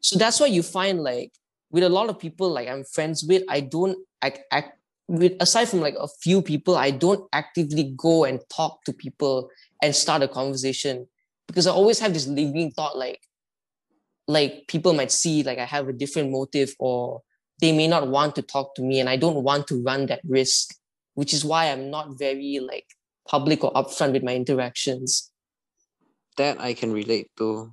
[0.00, 1.32] So that's why you find like
[1.70, 4.78] with a lot of people like I'm friends with, I don't act, act
[5.08, 9.50] with aside from like a few people, I don't actively go and talk to people
[9.82, 11.06] and start a conversation
[11.50, 13.20] because I always have this lingering thought like
[14.28, 17.22] like people might see like I have a different motive or
[17.60, 20.20] they may not want to talk to me and I don't want to run that
[20.24, 20.74] risk,
[21.14, 22.86] which is why I'm not very like
[23.26, 25.32] public or upfront with my interactions.
[26.36, 27.72] That I can relate to.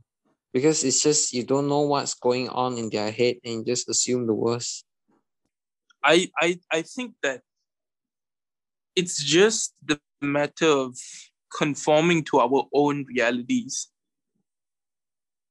[0.52, 3.88] Because it's just you don't know what's going on in their head and you just
[3.88, 4.86] assume the worst.
[6.04, 7.42] I, I I think that
[8.96, 10.98] it's just the matter of
[11.56, 13.90] conforming to our own realities.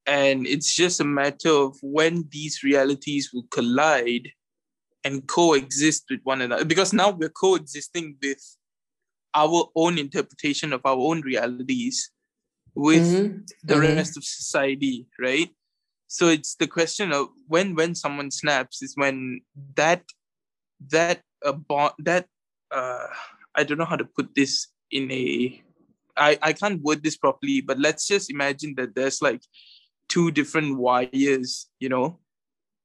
[0.07, 4.31] And it's just a matter of when these realities will collide
[5.05, 8.57] and coexist with one another because now we're coexisting with
[9.35, 12.11] our own interpretation of our own realities
[12.75, 13.97] with Mhm, the mhm.
[13.97, 15.51] rest of society right
[16.09, 19.41] so it's the question of when when someone snaps is when
[19.77, 20.03] that
[20.91, 22.27] that uh, bond that
[22.71, 23.07] uh
[23.55, 25.63] i don't know how to put this in a
[26.17, 29.43] i i can't word this properly but let's just imagine that there's like
[30.09, 32.19] two different wires you know?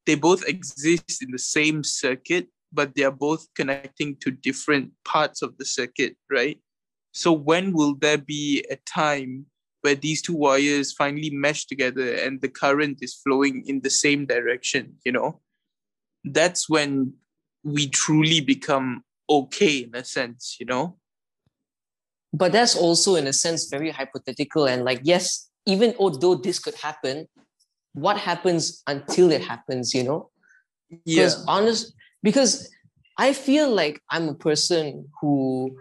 [0.08, 5.42] They both exist in the same circuit but they are both connecting to different parts
[5.42, 6.60] of the circuit right?
[7.12, 9.46] So when will there be a time
[9.82, 14.26] where these two wires finally mesh together and the current is flowing in the same
[14.26, 15.42] direction you know?
[16.24, 17.14] That's when
[17.64, 20.98] we truly become okay in a sense you know
[22.34, 26.76] but that's also in a sense very hypothetical and like yes even although this could
[26.76, 27.28] happen
[27.94, 30.30] what happens until it happens you know?
[30.90, 31.24] Yeah.
[31.24, 32.70] because honest because
[33.18, 35.76] i feel like i'm a person who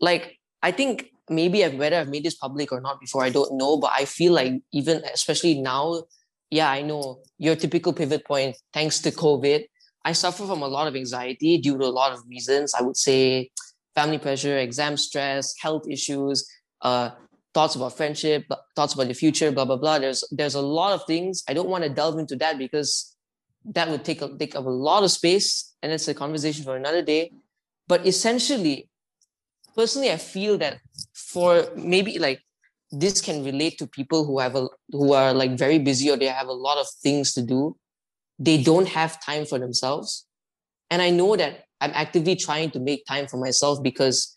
[0.00, 3.56] like i think maybe I've, whether i've made this public or not before i don't
[3.56, 6.02] know but i feel like even especially now
[6.50, 9.66] yeah i know your typical pivot point thanks to covid
[10.04, 12.72] i suffer from a lot of anxiety due to a lot of reasons.
[12.74, 13.50] I would say
[13.96, 16.48] family pressure exam stress health issues
[16.82, 17.10] uh
[17.56, 18.44] thoughts about friendship
[18.76, 19.98] thoughts about the future blah blah blah.
[19.98, 21.42] There's there's a lot of things.
[21.48, 23.16] I don't want to delve into that because
[23.76, 27.02] that would take, take up a lot of space and it's a conversation for another
[27.02, 27.32] day.
[27.88, 28.90] But essentially
[29.74, 30.78] personally i feel that
[31.14, 32.40] for maybe like
[32.90, 36.32] this can relate to people who have a who are like very busy or they
[36.40, 37.76] have a lot of things to do.
[38.38, 40.26] They don't have time for themselves.
[40.90, 44.36] And i know that i'm actively trying to make time for myself because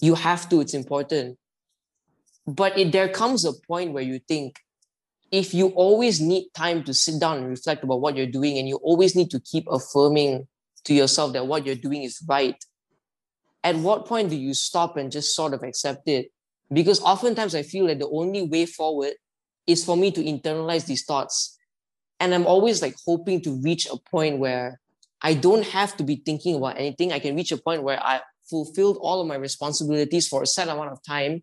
[0.00, 1.38] you have to it's important.
[2.46, 4.58] But it, there comes a point where you think
[5.30, 8.68] if you always need time to sit down and reflect about what you're doing and
[8.68, 10.46] you always need to keep affirming
[10.84, 12.56] to yourself that what you're doing is right
[13.64, 16.32] at what point do you stop and just sort of accept it?
[16.72, 19.12] Because oftentimes i feel that the only way forward
[19.66, 21.56] is for me to internalize these thoughts.
[22.18, 24.80] And i'm always like hoping to reach a point where
[25.22, 27.12] i don't have to be thinking about anything.
[27.12, 30.68] I can reach a point where i fulfilled all of my responsibilities for a set
[30.68, 31.42] amount of time.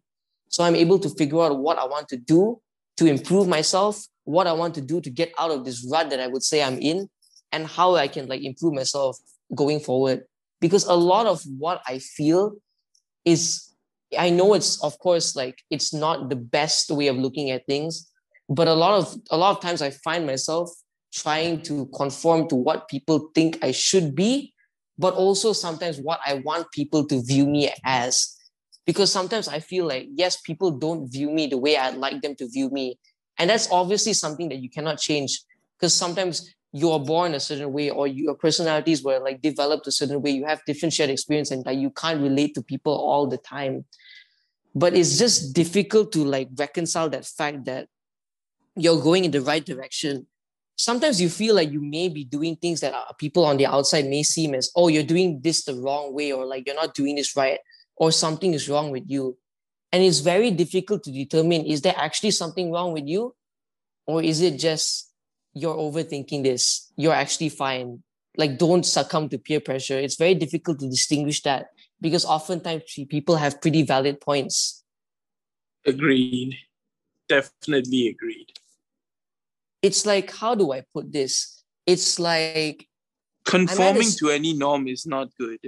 [0.49, 2.61] So i'm able to figure out what i want to do
[2.97, 6.19] to improve myself what i want to do to get out of this rut that
[6.19, 7.09] i would say i'm in
[7.51, 9.17] and how i can like improve myself
[9.55, 10.25] going forward.
[10.61, 12.55] Because a lot of what i feel
[13.25, 13.73] is
[14.17, 18.11] i know it's of course like it's not the best way of looking at things
[18.49, 20.69] but a lot of a lot of times i find myself
[21.11, 24.53] trying to conform to what people think i should be
[24.99, 28.35] but also sometimes what i want people to view me as.
[28.85, 32.35] Because sometimes i feel like yes people don't view me the way i'd like them
[32.35, 32.99] to view me.
[33.39, 35.41] And that's obviously something that you cannot change.
[35.77, 40.21] Because sometimes you're born a certain way or your personalities were like developed a certain
[40.21, 40.31] way.
[40.31, 43.85] You have different shared experience and that you can't relate to people all the time.
[44.75, 47.87] But it's just difficult to like reconcile that fact that
[48.75, 50.27] you're going in the right direction
[50.79, 54.05] sometimes you feel like you may be doing things that uh, people on the outside
[54.05, 57.15] may seem as oh you're doing this the wrong way or like you're not doing
[57.15, 57.59] this right
[57.97, 59.37] or something is wrong with you.
[59.91, 63.35] And it's very difficult to determine is there actually something wrong with you?
[64.07, 65.11] Or is it just
[65.53, 66.89] you're overthinking this.
[66.95, 68.01] You're actually fine.
[68.37, 69.99] Like don't succumb to peer pressure.
[69.99, 74.83] It's very difficult to distinguish that because oftentimes people have pretty valid points.
[75.85, 76.55] Agreed.
[77.27, 78.58] Definitely agreed
[79.81, 82.87] it's like how do i put this it's like
[83.45, 85.59] conforming s- to any norm is not good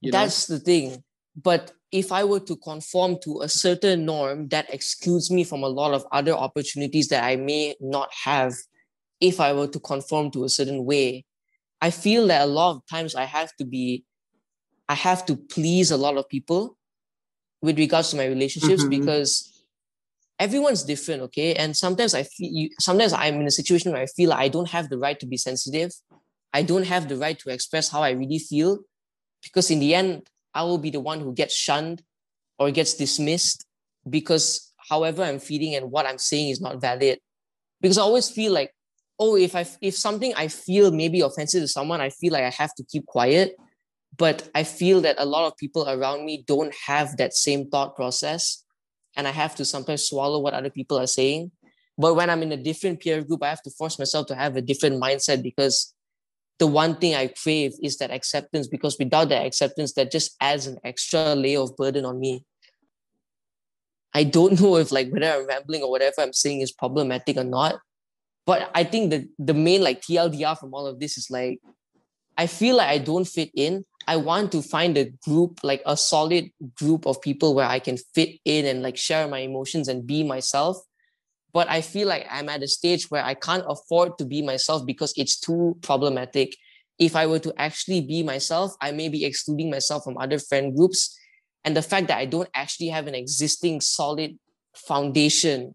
[0.00, 0.18] you know?
[0.18, 1.02] that's the thing
[1.40, 5.68] but if i were to conform to a certain norm that excludes me from a
[5.68, 8.52] lot of other opportunities that i may not have
[9.20, 11.24] if i were to conform to a certain way
[11.80, 14.04] i feel that a lot of times i have to be
[14.88, 16.76] i have to please a lot of people
[17.62, 18.90] with regards to my relationships Mhm.
[18.90, 19.51] because
[20.38, 21.54] everyone's different okay?
[21.54, 24.68] And sometimes i feel sometimes i'm in a situation where i feel like i don't
[24.70, 25.92] have the right to be sensitive.
[26.54, 28.78] I don't have the right to express how i really feel
[29.42, 32.02] because in the end i will be the one who gets shunned
[32.58, 33.66] or gets dismissed
[34.08, 37.18] because however i'm feeling and what i'm saying is not valid.
[37.80, 38.72] Because i always feel like
[39.18, 42.50] oh if i if something i feel maybe offensive to someone i feel like i
[42.50, 43.56] have to keep quiet.
[44.16, 47.96] But i feel that a lot of people around me don't have that same thought
[47.96, 48.62] process
[49.16, 51.50] and i have to sometimes swallow what other people are saying
[51.98, 54.56] but when i'm in a different peer group i have to force myself to have
[54.56, 55.94] a different mindset because
[56.58, 60.66] the one thing i crave is that acceptance because without that acceptance that just adds
[60.66, 62.44] an extra layer of burden on me
[64.14, 67.44] i don't know if like whether i'm rambling or whatever i'm saying is problematic or
[67.44, 67.80] not
[68.46, 71.60] but i think the the main like tldr from all of this is like
[72.36, 73.84] I feel like I don't fit in.
[74.06, 77.96] I want to find a group, like a solid group of people where I can
[78.14, 80.78] fit in and like share my emotions and be myself.
[81.52, 84.86] But I feel like I'm at a stage where I can't afford to be myself
[84.86, 86.56] because it's too problematic.
[86.98, 90.74] If I were to actually be myself, I may be excluding myself from other friend
[90.74, 91.18] groups.
[91.64, 94.38] And the fact that I don't actually have an existing solid
[94.74, 95.74] foundation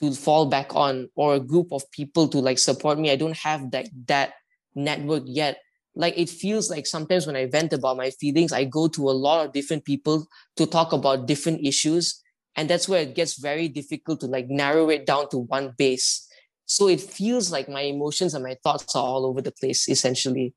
[0.00, 3.36] to fall back on or a group of people to like support me, I don't
[3.38, 4.34] have that that
[4.74, 5.58] network yet
[5.94, 9.12] like it feels like sometimes when I vent about my feelings, I go to a
[9.12, 10.26] lot of different people
[10.56, 12.22] to talk about different issues.
[12.56, 16.26] And that's where it gets very difficult to like narrow it down to one base.
[16.66, 20.54] So it feels like my emotions and my thoughts are all over the place, essentially.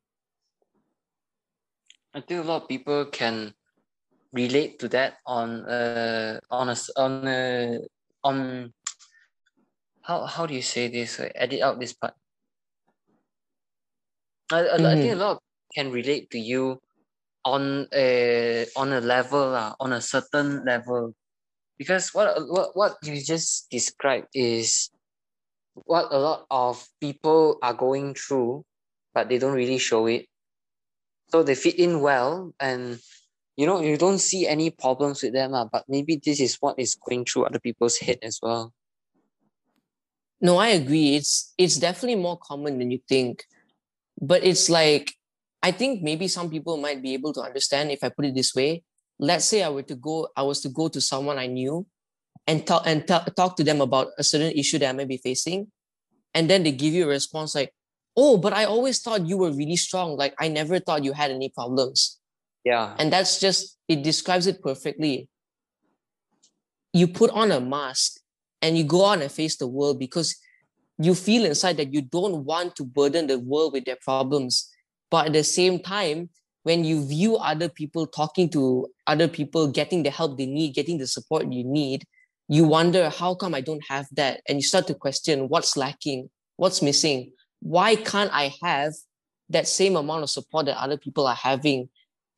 [2.13, 3.53] I think a lot of people can
[4.31, 7.79] relate to that on uh on a on a
[8.23, 8.73] on
[10.01, 11.19] how how do you say this?
[11.35, 12.13] edit out this part
[14.53, 14.85] I, I, mm.
[14.85, 15.19] I think a mm-hmm.
[15.19, 15.41] lot
[15.73, 16.79] can relate to you
[17.45, 21.13] on a on a level uh, on a certain level
[21.77, 24.89] because what what what you just described is
[25.73, 28.63] what a lot of people are going through
[29.13, 30.25] but they don't really show it
[31.29, 32.99] so they fit in well and
[33.57, 36.77] you know you don't see any problems with them uh, but maybe this is what
[36.77, 38.71] is going through other people's head as well
[40.39, 43.43] no i agree it's it's definitely more common than you think
[44.21, 45.13] but it's like
[45.61, 48.53] i think maybe some people might be able to understand if i put it this
[48.55, 48.83] way.
[49.19, 51.85] Let's say i were to go i was to go to someone i knew
[52.47, 55.17] and talk and t- talk to them about a certain issue that i may be
[55.17, 55.71] facing.
[56.33, 57.71] And then they give you a response like
[58.17, 60.17] oh but i always thought you were really strong.
[60.17, 62.19] Like i never thought you had any problems.
[62.63, 62.95] Yeah.
[62.97, 65.29] And that's just it describes it perfectly.
[66.93, 68.19] You put on a mask
[68.61, 70.35] and you go out and face the world because
[70.97, 74.69] you feel inside that you don't want to burden the world with their problems.
[75.09, 76.29] But at the same time,
[76.63, 80.97] when you view other people talking to other people, getting the help they need, getting
[80.97, 82.05] the support you need,
[82.47, 84.41] you wonder, how come I don't have that?
[84.47, 87.31] And you start to question what's lacking, what's missing.
[87.61, 88.93] Why can't I have
[89.49, 91.89] that same amount of support that other people are having?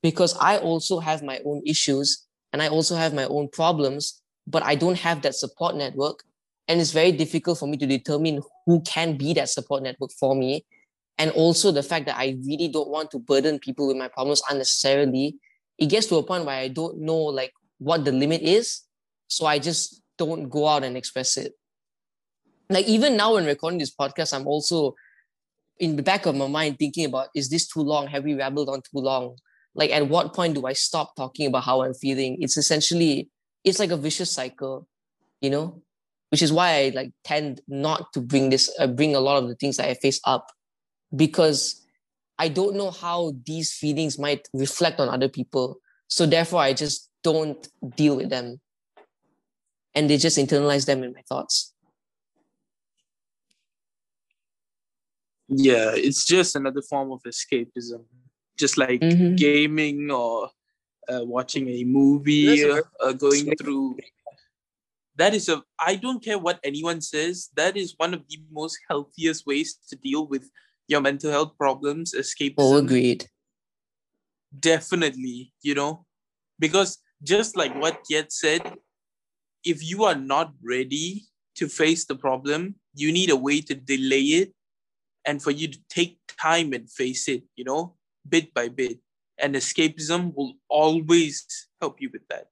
[0.01, 4.63] Because I also have my own issues and I also have my own problems, but
[4.63, 6.23] I don't have that support network
[6.67, 10.35] and it's very difficult for me to determine who can be that support network for
[10.35, 10.65] me.
[11.17, 14.41] And also the fact that i really don't want to burden people with my problems
[14.49, 15.37] unnecessarily
[15.77, 18.81] it gets to a point where i don't know like what the limit is.
[19.27, 21.53] So i just don't go out and express it.
[22.69, 24.95] Like even now when recording this podcast i'm also
[25.79, 28.07] in the back of my mind thinking about is this too long?
[28.07, 29.37] Have we rabbled on too long?
[29.73, 32.37] Like at what point do i stop talking about how i'm feeling?
[32.41, 33.29] It's essentially
[33.63, 34.87] it's like a vicious cycle
[35.41, 35.81] you know
[36.35, 39.47] which is why I like tend not to bring this, uh, bring a lot of
[39.47, 40.51] the things that I face up,
[41.15, 41.81] because
[42.37, 45.77] I don't know how these feelings might reflect on other people.
[46.09, 47.65] So therefore, I just don't
[47.95, 48.59] deal with them,
[49.93, 51.73] and they just internalize them in my thoughts.
[55.47, 58.03] Yeah, it's just another form of escapism,
[58.59, 59.35] just like mm-hmm.
[59.35, 60.49] gaming or
[61.07, 63.95] uh, watching a movie, uh, going through
[65.15, 67.49] that is a i don't care what anyone says.
[67.55, 70.49] That is one of the most healthiest ways to deal with
[70.87, 72.55] your mental health problems escapism.
[72.57, 73.27] Oh agreed.
[74.57, 76.05] Definitely you know?
[76.59, 78.61] Because just like what yet said
[79.63, 81.23] if you are not ready
[81.55, 84.53] to face the problem you need a way to delay it
[85.25, 87.95] and for you to take time and face it you know
[88.27, 88.99] bit by bit.
[89.37, 91.45] And escapism will always
[91.81, 92.47] help you with that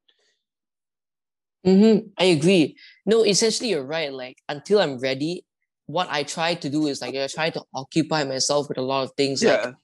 [1.66, 2.08] Mm-hmm.
[2.18, 2.78] I agree.
[3.06, 4.12] No, essentially, you're right.
[4.12, 5.46] Like until I'm ready,
[5.86, 9.04] what I try to do is like I try to occupy myself with a lot
[9.04, 9.66] of things, yeah.
[9.66, 9.76] like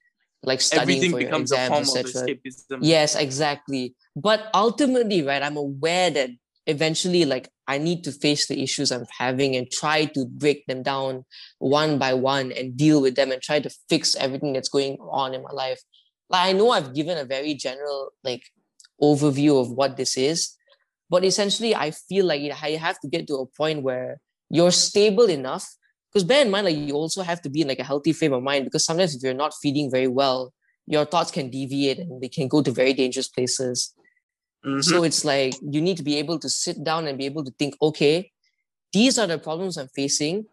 [0.43, 2.35] like studying Everything for becomes your exams, etc.
[2.81, 3.95] Yes, exactly.
[4.15, 6.30] But ultimately, right, I'm aware that
[6.65, 10.81] eventually, like I need to face the issues I'm having and try to break them
[10.81, 11.26] down
[11.60, 15.34] one by one and deal with them and try to fix everything that's going on
[15.34, 15.81] in my life.
[16.30, 18.43] Like I know I've given a very general like
[19.01, 20.56] overview of what this is,
[21.10, 24.19] but essentially, I feel like you have to get to a point where
[24.49, 25.68] you're stable enough.
[26.11, 28.34] Because bear in mind, like you also have to be in like a healthy frame
[28.34, 28.65] of mind.
[28.65, 30.53] Because sometimes if you're not feeding very well,
[30.86, 33.94] your thoughts can deviate and they can go to very dangerous places.
[34.65, 34.81] Mm-hmm.
[34.81, 37.52] So it's like you need to be able to sit down and be able to
[37.57, 38.31] think, okay,
[38.91, 40.45] these are the problems I'm facing.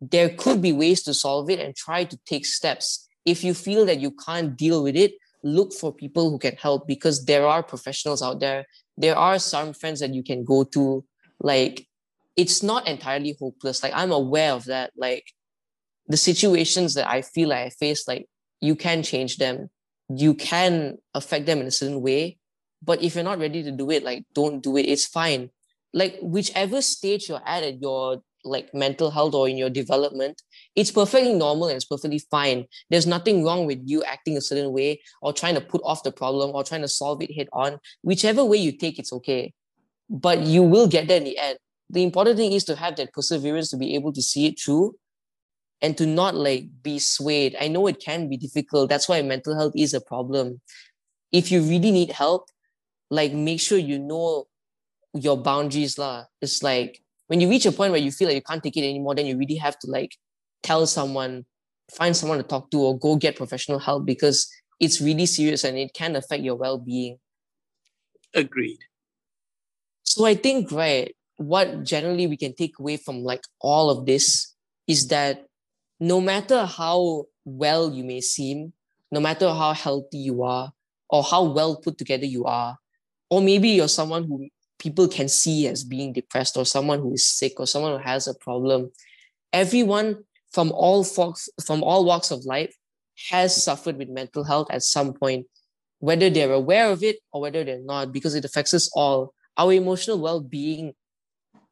[0.00, 3.08] There could be ways to solve it and try to take steps.
[3.24, 6.86] If you feel that you can't deal with it, look for people who can help
[6.86, 8.66] because there are professionals out there
[8.96, 11.04] there are some friends that you can go to
[11.40, 11.86] like
[12.36, 13.82] it's not entirely hopeless.
[13.82, 14.92] Like i'm aware of that.
[14.96, 15.24] Like
[16.06, 18.26] the situations that i feel like i face like
[18.60, 19.70] you can change them.
[20.08, 22.38] You can affect them in a certain way.
[22.82, 24.82] But if you're not ready to do it like don't do it.
[24.82, 25.50] It's fine.
[25.92, 30.42] Like whichever stage you're at at your like mental health or in your development
[30.76, 34.72] it's perfectly normal and it's perfectly fine there's nothing wrong with you acting a certain
[34.72, 37.78] way or trying to put off the problem or trying to solve it head on
[38.02, 39.52] whichever way you take it's okay
[40.10, 41.58] but you will get there in the end
[41.90, 44.94] the important thing is to have that perseverance to be able to see it through
[45.84, 47.54] and to not like be swayed.
[47.60, 48.88] I know it can be difficult.
[48.88, 50.62] That's why mental health is a problem.
[51.30, 52.48] If you really need help,
[53.10, 54.46] like make sure you know
[55.12, 56.24] your boundaries lah.
[56.40, 58.88] It's like when you reach a point where you feel like you can't take it
[58.88, 60.16] anymore, then you really have to like
[60.62, 61.44] tell someone,
[61.92, 65.78] find someone to talk to, or go get professional help because it's really serious and
[65.78, 67.18] it can affect your well-being.
[68.34, 68.78] Agreed.
[70.02, 74.54] So I think right, what generally we can take away from like all of this
[74.86, 75.46] is that
[76.00, 78.72] no matter how well you may seem,
[79.10, 80.72] no matter how healthy you are,
[81.08, 82.76] or how well put together you are,
[83.30, 84.48] or maybe you're someone who
[84.84, 88.28] people can see as being depressed, or someone who is sick, or someone who has
[88.28, 88.90] a problem,
[89.52, 92.74] everyone from all folks, from all walks of life
[93.30, 95.46] has suffered with mental health at some point,
[96.00, 99.32] whether they're aware of it or whether they're not, because it affects us all.
[99.56, 100.92] Our emotional well-being,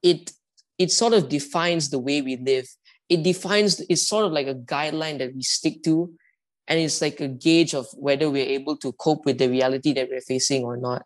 [0.02, 0.32] it
[0.78, 2.66] it sort of defines the way we live
[3.12, 6.10] it defines it's sort of like a guideline that we stick to
[6.66, 10.09] and it's like a gauge of whether we're able to cope with the reality that
[10.10, 11.02] we're facing or not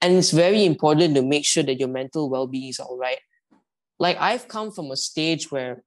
[0.00, 3.18] and it's very important to make sure that your mental well-being is all right
[3.98, 5.82] like i've come from a stage where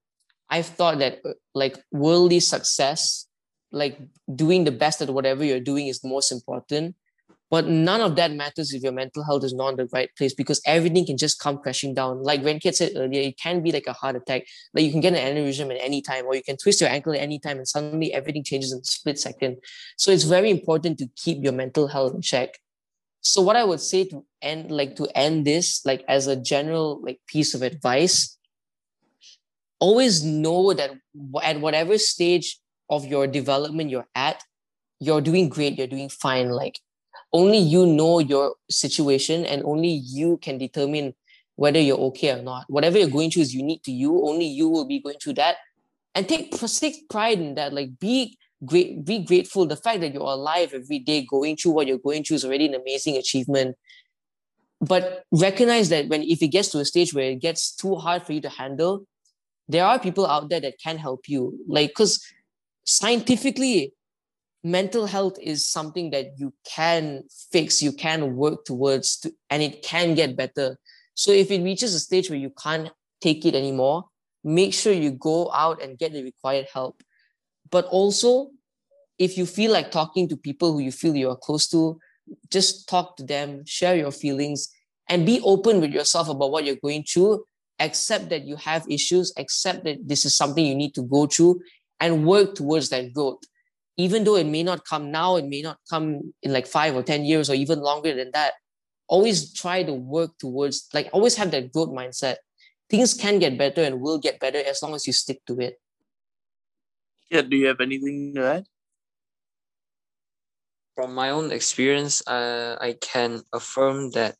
[0.49, 3.27] i've thought that uh, like worldly success
[3.71, 3.97] like
[4.35, 6.95] doing the best at whatever you're doing is most important
[7.51, 10.33] but none of that matters if your mental health is not in the right place
[10.33, 12.23] because everything can just come crashing down.
[12.23, 14.43] Like Venkat said earlier, it can be like a heart attack.
[14.73, 17.13] Like you can get an aneurysm at any time, or you can twist your ankle
[17.13, 19.57] at any time, and suddenly everything changes in a split second.
[19.97, 22.57] So it's very important to keep your mental health in check.
[23.21, 27.01] So what I would say to end, like to end this, like as a general
[27.03, 28.37] like piece of advice,
[29.79, 30.91] always know that
[31.43, 34.43] at whatever stage of your development you're at,
[34.99, 36.49] you're doing great, you're doing fine.
[36.49, 36.79] Like
[37.33, 41.13] only you know your situation and only you can determine
[41.55, 42.65] whether you're okay or not.
[42.69, 44.25] Whatever you're going through is unique to you.
[44.25, 45.57] Only you will be going through that.
[46.15, 47.71] And take, take pride in that.
[47.71, 49.65] Like be great, be grateful.
[49.65, 52.67] The fact that you're alive every day, going through what you're going through is already
[52.67, 53.75] an amazing achievement.
[54.79, 58.23] But recognize that when if it gets to a stage where it gets too hard
[58.23, 59.05] for you to handle,
[59.67, 61.57] there are people out there that can help you.
[61.67, 62.23] Like, because
[62.83, 63.93] scientifically,
[64.63, 69.81] mental health is something that you can fix, you can work towards, to, and it
[69.81, 70.77] can get better.
[71.13, 74.05] So if it reaches a stage where you can't take it anymore,
[74.43, 77.01] make sure you go out and get the required help.
[77.71, 78.51] But also,
[79.17, 81.99] if you feel like talking to people who you feel you are close to,
[82.49, 84.69] just talk to them, share your feelings,
[85.09, 87.43] and be open with yourself about what you're going through.
[87.79, 91.61] Accept that you have issues, accept that this is something you need to go through,
[91.99, 93.43] and work towards that growth
[93.97, 97.03] even though it may not come now, it may not come in like five or
[97.03, 98.53] 10 years or even longer than that,
[99.07, 102.37] always try to work towards, like, always have that growth mindset.
[102.89, 105.80] Things can get better and will get better as long as you stick to it.
[107.31, 108.67] Yeah, do you have anything to add?
[110.99, 114.35] From my own experience, uh, I can affirm that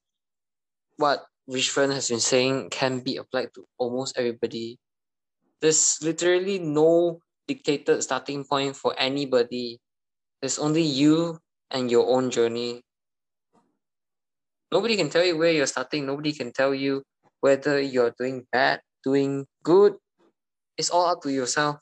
[1.00, 4.76] what Rich Friend has been saying can be applied to almost everybody.
[5.64, 9.80] There's literally no dictated starting point for anybody.
[10.44, 11.40] There's only you
[11.72, 12.84] and your own journey.
[14.68, 16.06] Nobody can tell you where you're starting.
[16.06, 17.04] Nobody can tell you
[17.40, 19.96] whether you're doing bad, doing good.
[20.76, 21.80] It's all up to yourself.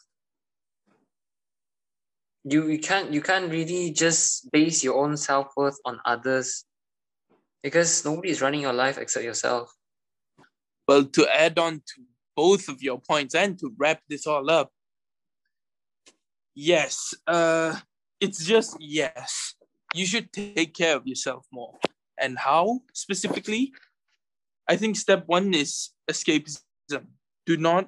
[2.49, 6.65] You, you can't you can't really just base your own self-worth on others
[7.61, 9.71] because nobody is running your life except yourself.
[10.87, 12.03] Well, to add on to
[12.35, 14.71] both of your points and to wrap this all up,
[16.61, 17.13] Yes.
[17.25, 17.79] Uh,
[18.19, 19.55] it's just yes.
[19.95, 21.79] You should take care of yourself more.
[22.19, 23.71] And how specifically?
[24.67, 27.07] I think step one is escapism.
[27.45, 27.87] Do not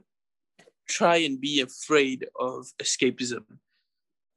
[0.87, 3.43] try and be afraid of escapism.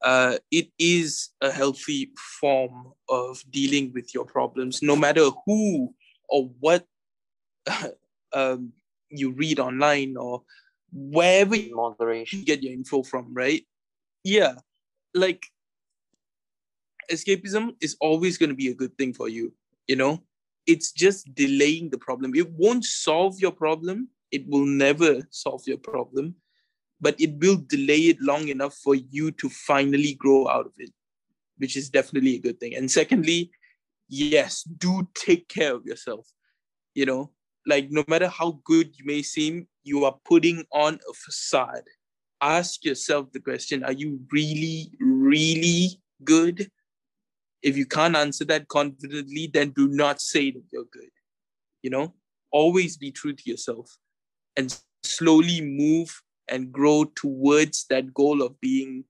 [0.04, 5.94] Uh, it is a healthy form of dealing with your problems, no matter who
[6.28, 6.86] or what
[8.32, 8.72] um,
[9.08, 10.42] you read online or
[10.92, 12.40] wherever Moderation.
[12.40, 13.64] you get your info from, right?
[14.24, 14.54] yeah
[15.14, 15.46] like
[17.12, 19.52] escapism is always going to be a good thing for you
[19.86, 20.22] you know
[20.66, 25.76] it's just delaying the problem it won't solve your problem it will never solve your
[25.76, 26.34] problem
[27.00, 30.90] but it will delay it long enough for you to finally grow out of it,
[31.58, 32.74] which is definitely a good thing.
[32.74, 33.50] And secondly,
[34.08, 36.26] yes, do take care of yourself.
[36.94, 37.30] You know,
[37.66, 41.84] like no matter how good you may seem, you are putting on a facade.
[42.40, 46.70] Ask yourself the question Are you really, really good?
[47.62, 51.10] If you can't answer that confidently, then do not say that you're good.
[51.82, 52.14] You know,
[52.50, 53.96] always be true to yourself
[54.56, 59.04] and slowly move and grow towards that goal of being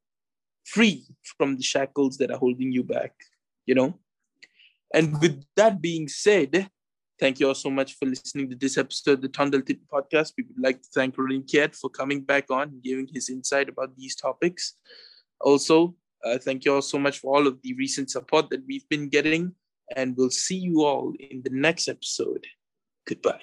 [0.64, 1.06] free
[1.38, 3.12] from the shackles that are holding you back,
[3.66, 3.98] you know?
[4.92, 6.68] And with that being said,
[7.18, 10.32] thank you all so much for listening to this episode of the Tondal Tip podcast.
[10.38, 13.68] We would like to thank Ren Keat for coming back on and giving his insight
[13.68, 14.74] about these topics.
[15.40, 18.88] Also, uh, thank you all so much for all of the recent support that we've
[18.88, 19.54] been getting.
[19.96, 22.46] And we'll see you all in the next episode.
[23.06, 23.40] Goodbye.